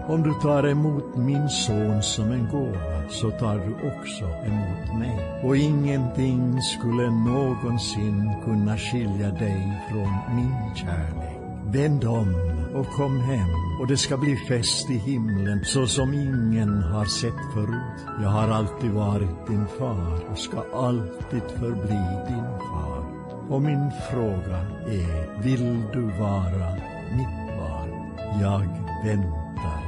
Om 0.08 0.24
du 0.24 0.34
tar 0.34 0.68
emot 0.68 1.18
min 1.18 1.50
son 1.50 2.04
som 2.04 2.32
en 2.32 2.48
gåva 2.52 3.10
så 3.10 3.32
tar 3.32 3.56
du 3.56 3.88
också 3.88 4.26
emot 4.26 5.00
mig. 5.00 5.42
Och 5.44 5.58
ingenting 5.58 6.62
skulle 6.62 7.10
någonsin 7.10 8.32
kunna 8.44 8.78
skilja 8.78 9.32
dig 9.32 9.82
från 9.90 10.36
min 10.36 10.76
kärlek. 10.76 11.33
Vänd 11.66 12.04
om 12.04 12.36
och 12.74 12.88
kom 12.88 13.20
hem 13.20 13.50
och 13.80 13.88
det 13.88 13.98
ska 13.98 14.18
bli 14.18 14.36
fest 14.36 14.90
i 14.90 14.98
himlen 14.98 15.66
så 15.66 15.88
som 15.88 16.14
ingen 16.14 16.84
har 16.84 17.06
sett 17.06 17.54
förut. 17.54 18.06
Jag 18.22 18.30
har 18.30 18.48
alltid 18.48 18.92
varit 18.92 19.48
din 19.48 19.68
far 19.80 20.32
och 20.32 20.38
ska 20.38 20.58
alltid 20.74 21.44
förbli 21.60 22.26
din 22.28 22.60
far. 22.60 23.04
Och 23.50 23.62
min 23.62 23.92
fråga 24.12 24.58
är, 24.88 25.42
vill 25.44 25.84
du 25.94 26.02
vara 26.02 26.76
mitt 27.12 27.58
barn? 27.58 28.14
Jag 28.42 28.68
väntar 29.04 29.84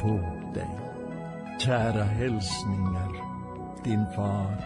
på 0.00 0.20
dig. 0.54 0.78
Kära 1.58 2.04
hälsningar, 2.04 3.12
din 3.84 4.04
far, 4.16 4.64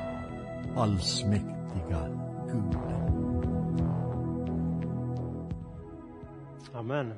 allsmäktiga 0.77 2.09
Gud. 2.53 2.92
Amen. 6.75 7.15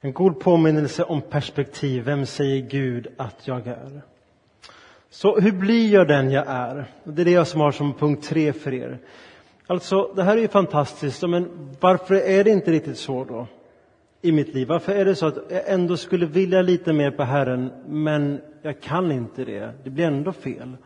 En 0.00 0.12
god 0.12 0.40
påminnelse 0.40 1.04
om 1.04 1.20
perspektiv. 1.20 2.04
Vem 2.04 2.26
säger 2.26 2.62
Gud 2.68 3.06
att 3.16 3.46
jag 3.46 3.66
är? 3.66 4.02
Så 5.10 5.40
hur 5.40 5.52
blir 5.52 5.92
jag 5.92 6.08
den 6.08 6.30
jag 6.30 6.44
är? 6.46 6.84
Det 7.04 7.22
är 7.22 7.24
det 7.24 7.30
jag 7.30 7.46
som 7.46 7.60
har 7.60 7.72
som 7.72 7.94
punkt 7.94 8.24
tre 8.28 8.52
för 8.52 8.74
er. 8.74 8.98
Alltså, 9.66 10.12
det 10.16 10.22
här 10.22 10.36
är 10.36 10.40
ju 10.40 10.48
fantastiskt, 10.48 11.22
men 11.22 11.70
varför 11.80 12.14
är 12.14 12.44
det 12.44 12.50
inte 12.50 12.70
riktigt 12.70 12.98
så 12.98 13.24
då? 13.24 13.46
I 14.20 14.32
mitt 14.32 14.54
liv. 14.54 14.68
Varför 14.68 14.92
är 14.92 15.04
det 15.04 15.14
så 15.14 15.26
att 15.26 15.38
jag 15.48 15.68
ändå 15.68 15.96
skulle 15.96 16.26
vilja 16.26 16.62
lite 16.62 16.92
mer 16.92 17.10
på 17.10 17.22
Herren, 17.22 17.72
men 17.86 18.40
jag 18.62 18.80
kan 18.80 19.12
inte 19.12 19.44
det. 19.44 19.72
Det 19.84 19.90
blir 19.90 20.06
ändå 20.06 20.32
fel. 20.32 20.76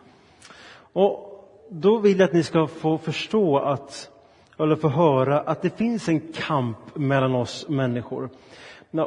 Och 0.77 1.33
då 1.69 1.99
vill 1.99 2.19
jag 2.19 2.27
att 2.27 2.33
ni 2.33 2.43
ska 2.43 2.67
få 2.67 2.99
förstå 2.99 3.59
att, 3.59 4.11
eller 4.59 4.77
få 4.77 4.89
höra 4.89 5.41
att 5.41 5.63
det 5.63 5.79
finns 5.79 6.09
en 6.09 6.21
kamp 6.21 6.79
mellan 6.95 7.35
oss 7.35 7.69
människor. 7.69 8.31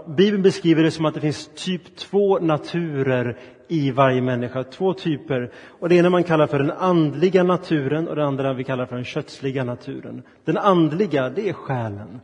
Bibeln 0.07 0.43
beskriver 0.43 0.83
det 0.83 0.91
som 0.91 1.05
att 1.05 1.13
det 1.13 1.21
finns 1.21 1.49
typ 1.55 1.95
två 1.95 2.39
naturer 2.39 3.38
i 3.67 3.91
varje 3.91 4.21
människa, 4.21 4.63
två 4.63 4.93
typer. 4.93 5.51
Och 5.79 5.89
det 5.89 5.95
ena 5.95 6.09
man 6.09 6.23
kallar 6.23 6.47
för 6.47 6.59
den 6.59 6.71
andliga 6.71 7.43
naturen 7.43 8.07
och 8.07 8.15
det 8.15 8.25
andra 8.25 8.53
vi 8.53 8.63
kallar 8.63 8.85
för 8.85 8.95
den 8.95 9.05
kötsliga 9.05 9.63
naturen. 9.63 10.23
Den 10.45 10.57
andliga, 10.57 11.29
det 11.29 11.49
är 11.49 11.53
själen. 11.53 12.19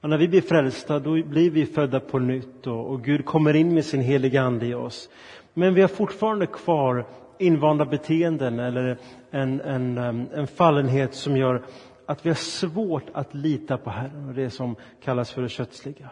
Och 0.00 0.08
när 0.08 0.18
vi 0.18 0.28
blir 0.28 0.40
frälsta, 0.40 0.98
då 0.98 1.22
blir 1.22 1.50
vi 1.50 1.66
födda 1.66 2.00
på 2.00 2.18
nytt 2.18 2.66
och, 2.66 2.90
och 2.90 3.04
Gud 3.04 3.24
kommer 3.24 3.56
in 3.56 3.74
med 3.74 3.84
sin 3.84 4.00
heliga 4.00 4.42
Ande 4.42 4.66
i 4.66 4.74
oss. 4.74 5.08
Men 5.54 5.74
vi 5.74 5.80
har 5.80 5.88
fortfarande 5.88 6.46
kvar 6.46 7.06
invanda 7.38 7.84
beteenden 7.84 8.58
eller 8.58 8.98
en, 9.30 9.60
en, 9.60 9.98
en 10.34 10.46
fallenhet 10.46 11.14
som 11.14 11.36
gör 11.36 11.62
att 12.10 12.26
vi 12.26 12.30
har 12.30 12.34
svårt 12.34 13.04
att 13.12 13.34
lita 13.34 13.78
på 13.78 13.90
Herren 13.90 14.28
och 14.28 14.34
det 14.34 14.50
som 14.50 14.76
kallas 15.02 15.30
för 15.30 15.42
det 15.42 15.48
kötsliga. 15.48 16.10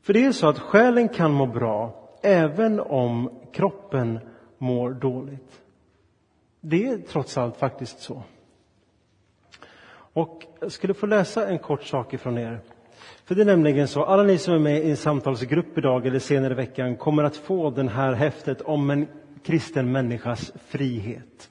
För 0.00 0.12
det 0.12 0.24
är 0.24 0.32
så 0.32 0.48
att 0.48 0.58
själen 0.58 1.08
kan 1.08 1.32
må 1.32 1.46
bra 1.46 2.08
även 2.22 2.80
om 2.80 3.30
kroppen 3.52 4.18
mår 4.58 4.90
dåligt. 4.90 5.60
Det 6.60 6.86
är 6.86 6.98
trots 6.98 7.38
allt 7.38 7.56
faktiskt 7.56 8.00
så. 8.00 8.22
Och 9.92 10.46
jag 10.60 10.72
skulle 10.72 10.94
få 10.94 11.06
läsa 11.06 11.48
en 11.48 11.58
kort 11.58 11.84
sak 11.84 12.14
ifrån 12.14 12.38
er. 12.38 12.60
För 13.24 13.34
det 13.34 13.40
är 13.40 13.46
nämligen 13.46 13.88
så, 13.88 14.04
alla 14.04 14.22
ni 14.22 14.38
som 14.38 14.54
är 14.54 14.58
med 14.58 14.84
i 14.84 14.90
en 14.90 14.96
samtalsgrupp 14.96 15.78
idag 15.78 16.06
eller 16.06 16.18
senare 16.18 16.52
i 16.52 16.56
veckan 16.56 16.96
kommer 16.96 17.24
att 17.24 17.36
få 17.36 17.70
det 17.70 17.88
här 17.88 18.12
häftet 18.12 18.60
om 18.60 18.90
en 18.90 19.08
kristen 19.42 19.92
människas 19.92 20.52
frihet. 20.66 21.50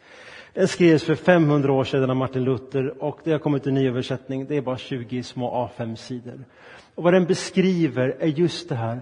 Den 0.55 0.67
skrevs 0.67 1.03
för 1.03 1.15
500 1.15 1.73
år 1.73 1.83
sedan 1.83 2.09
av 2.09 2.15
Martin 2.15 2.43
Luther 2.43 3.03
och 3.03 3.19
det 3.23 3.31
har 3.31 3.39
kommit 3.39 3.67
en 3.67 3.73
ny 3.73 3.87
översättning. 3.87 4.45
Det 4.45 4.57
är 4.57 4.61
bara 4.61 4.77
20 4.77 5.23
små 5.23 5.69
A5-sidor. 5.77 6.45
Och 6.95 7.03
vad 7.03 7.13
den 7.13 7.25
beskriver 7.25 8.15
är 8.19 8.27
just 8.27 8.69
det 8.69 8.75
här. 8.75 9.01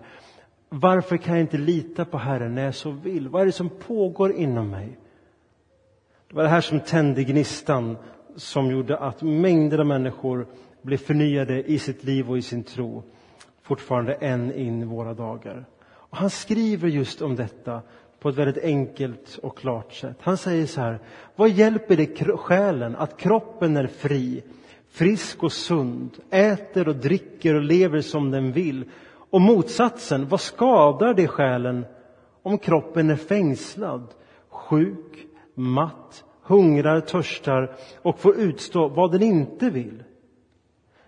Varför 0.69 1.17
kan 1.17 1.33
jag 1.33 1.43
inte 1.43 1.57
lita 1.57 2.05
på 2.05 2.17
Herren 2.17 2.55
när 2.55 2.65
jag 2.65 2.75
så 2.75 2.91
vill? 2.91 3.27
Vad 3.27 3.41
är 3.41 3.45
det 3.45 3.51
som 3.51 3.69
pågår 3.69 4.33
inom 4.33 4.69
mig? 4.69 4.97
Det 6.29 6.35
var 6.35 6.43
det 6.43 6.49
här 6.49 6.61
som 6.61 6.79
tände 6.79 7.23
gnistan 7.23 7.97
som 8.35 8.71
gjorde 8.71 8.97
att 8.97 9.21
mängder 9.21 9.79
av 9.79 9.85
människor 9.85 10.47
blev 10.81 10.97
förnyade 10.97 11.63
i 11.63 11.79
sitt 11.79 12.03
liv 12.03 12.29
och 12.29 12.37
i 12.37 12.41
sin 12.41 12.63
tro 12.63 13.03
fortfarande 13.61 14.13
än 14.13 14.53
in 14.53 14.81
i 14.81 14.85
våra 14.85 15.13
dagar. 15.13 15.65
Och 15.85 16.17
han 16.17 16.29
skriver 16.29 16.87
just 16.87 17.21
om 17.21 17.35
detta 17.35 17.81
på 18.23 18.29
ett 18.29 18.35
väldigt 18.35 18.63
enkelt 18.63 19.39
och 19.41 19.57
klart 19.57 19.93
sätt. 19.93 20.17
Han 20.19 20.37
säger 20.37 20.65
så 20.65 20.81
här, 20.81 20.99
vad 21.35 21.49
hjälper 21.49 21.95
det 21.95 22.37
själen 22.37 22.95
att 22.95 23.17
kroppen 23.17 23.77
är 23.77 23.87
fri, 23.87 24.43
frisk 24.89 25.43
och 25.43 25.51
sund, 25.51 26.09
äter 26.29 26.87
och 26.87 26.95
dricker 26.95 27.55
och 27.55 27.61
lever 27.61 28.01
som 28.01 28.31
den 28.31 28.51
vill? 28.51 28.85
Och 29.29 29.41
motsatsen, 29.41 30.27
vad 30.27 30.41
skadar 30.41 31.13
det 31.13 31.27
själen 31.27 31.85
om 32.41 32.57
kroppen 32.57 33.09
är 33.09 33.15
fängslad, 33.15 34.07
sjuk, 34.49 35.27
matt, 35.53 36.23
hungrar, 36.41 36.99
törstar 36.99 37.75
och 38.01 38.19
får 38.19 38.39
utstå 38.39 38.87
vad 38.87 39.11
den 39.11 39.23
inte 39.23 39.69
vill? 39.69 40.03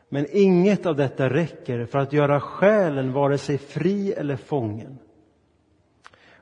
Men 0.10 0.26
inget 0.32 0.86
av 0.86 0.96
detta 0.96 1.30
räcker 1.30 1.86
för 1.86 2.00
att 2.00 2.14
göra 2.14 2.40
själen 2.40 3.14
vare 3.14 3.38
sig 3.38 3.58
fri 3.58 4.14
eller 4.14 4.36
fången. 4.36 4.98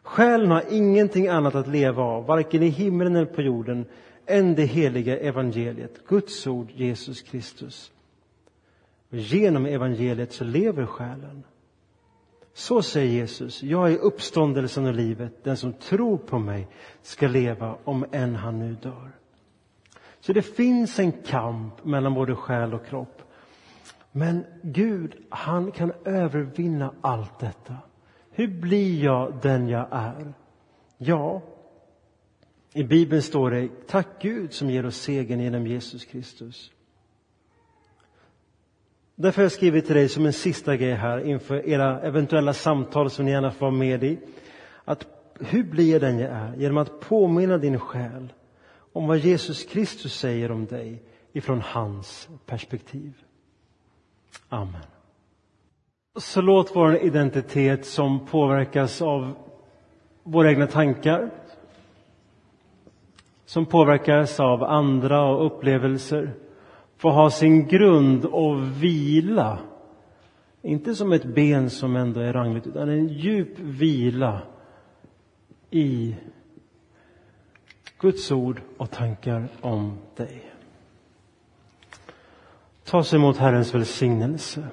Själen 0.04 0.52
har 0.52 0.64
ingenting 0.70 1.28
annat 1.28 1.56
att 1.56 1.68
leva 1.68 2.04
av, 2.04 2.26
varken 2.26 2.64
i 2.64 2.70
himlen 2.70 3.16
eller 3.16 3.26
på 3.26 3.42
jorden, 3.42 3.86
än 4.26 4.56
det 4.56 4.66
heliga 4.66 5.18
evangeliet, 5.18 6.08
Guds 6.08 6.48
ord, 6.48 6.72
Jesus 6.72 7.22
Kristus. 7.22 7.92
Genom 9.10 9.66
evangeliet 9.66 10.34
så 10.34 10.44
lever 10.44 10.86
själen. 10.86 11.44
Så 12.54 12.82
säger 12.82 13.14
Jesus, 13.14 13.64
jag 13.64 13.92
är 13.92 13.98
uppståndelsen 13.98 14.86
och 14.86 14.94
livet, 14.94 15.44
den 15.44 15.58
som 15.58 15.74
tror 15.74 16.18
på 16.18 16.40
mig 16.40 16.68
ska 17.02 17.28
leva 17.28 17.76
om 17.84 18.06
än 18.12 18.36
han 18.36 18.60
nu 18.60 18.74
dör. 18.82 19.12
Så 20.20 20.34
det 20.34 20.42
finns 20.42 21.00
en 21.00 21.12
kamp 21.12 21.86
mellan 21.86 22.14
både 22.14 22.36
själ 22.36 22.74
och 22.74 22.86
kropp. 22.86 23.22
Men 24.12 24.46
Gud, 24.62 25.16
han 25.30 25.72
kan 25.72 25.92
övervinna 26.06 26.94
allt 27.02 27.40
detta. 27.40 27.78
Hur 28.36 28.48
blir 28.48 29.04
jag 29.04 29.34
den 29.42 29.68
jag 29.68 29.88
är? 29.92 30.34
Ja, 30.98 31.42
i 32.74 32.84
Bibeln 32.84 33.22
står 33.22 33.52
det, 33.52 33.70
tack 33.88 34.08
Gud 34.22 34.54
som 34.54 34.70
ger 34.70 34.86
oss 34.86 34.98
segern 34.98 35.40
genom 35.40 35.68
Jesus 35.68 36.06
Kristus. 36.06 36.72
Därför 39.16 39.38
har 39.38 39.44
jag 39.44 39.52
skrivit 39.52 39.86
till 39.86 39.96
dig 39.96 40.10
som 40.10 40.26
en 40.26 40.34
sista 40.34 40.76
grej 40.76 40.94
här 40.94 41.20
inför 41.20 41.70
era 41.70 42.02
eventuella 42.02 42.54
samtal 42.54 43.10
som 43.10 43.26
ni 43.26 43.32
gärna 43.32 43.52
får 43.52 43.66
vara 43.66 43.72
med 43.72 44.04
i. 44.04 44.20
Att 44.86 45.08
hur 45.40 45.64
blir 45.64 45.92
jag 45.92 46.02
den 46.02 46.20
jag 46.20 46.32
är? 46.32 46.56
Genom 46.56 46.78
att 46.78 47.00
påminna 47.00 47.58
din 47.58 47.80
själ 47.80 48.34
om 48.94 49.08
vad 49.08 49.18
Jesus 49.18 49.64
Kristus 49.64 50.20
säger 50.20 50.52
om 50.52 50.66
dig 50.66 51.04
ifrån 51.34 51.62
hans 51.62 52.30
perspektiv. 52.46 53.14
Amen. 54.50 54.82
Så 56.16 56.42
låt 56.42 56.76
vår 56.76 56.96
identitet 56.96 57.86
som 57.86 58.26
påverkas 58.26 59.02
av 59.02 59.34
våra 60.24 60.50
egna 60.50 60.68
tankar, 60.68 61.30
som 63.46 63.66
påverkas 63.66 64.40
av 64.40 64.64
andra 64.64 65.26
och 65.26 65.46
upplevelser, 65.46 66.34
få 66.98 67.10
ha 67.10 67.30
sin 67.30 67.68
grund 67.68 68.26
och 68.26 68.84
vila. 68.84 69.60
Inte 70.62 70.96
som 70.96 71.12
ett 71.12 71.26
ben 71.26 71.70
som 71.70 71.96
ändå 71.96 72.20
är 72.20 72.34
rangligt, 72.34 72.68
utan 72.68 72.90
en 72.90 73.08
djup 73.08 73.60
vila 73.60 74.42
i 75.70 76.16
Guds 78.00 78.32
ord 78.32 78.62
och 78.78 78.92
tankar 78.92 79.48
om 79.62 79.98
dig. 80.16 80.52
Ta 82.84 82.98
oss 82.98 83.14
emot 83.14 83.38
Herrens 83.38 83.74
välsignelse. 83.74 84.68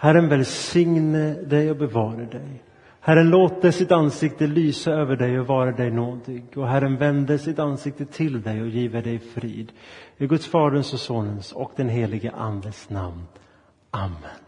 Herren 0.00 0.28
välsigne 0.28 1.32
dig 1.32 1.70
och 1.70 1.76
bevare 1.76 2.24
dig. 2.24 2.62
Herren 3.00 3.30
låte 3.30 3.72
sitt 3.72 3.92
ansikte 3.92 4.46
lysa 4.46 4.90
över 4.90 5.16
dig 5.16 5.40
och 5.40 5.46
vara 5.46 5.72
dig 5.72 5.90
nådig. 5.90 6.44
Och 6.56 6.68
Herren 6.68 6.96
vände 6.96 7.38
sitt 7.38 7.58
ansikte 7.58 8.04
till 8.04 8.42
dig 8.42 8.62
och 8.62 8.68
giver 8.68 9.02
dig 9.02 9.18
frid. 9.18 9.72
I 10.16 10.26
Guds 10.26 10.46
Faderns 10.46 10.92
och 10.92 11.00
Sonens 11.00 11.52
och 11.52 11.72
den 11.76 11.88
helige 11.88 12.30
Andes 12.30 12.90
namn. 12.90 13.26
Amen. 13.90 14.47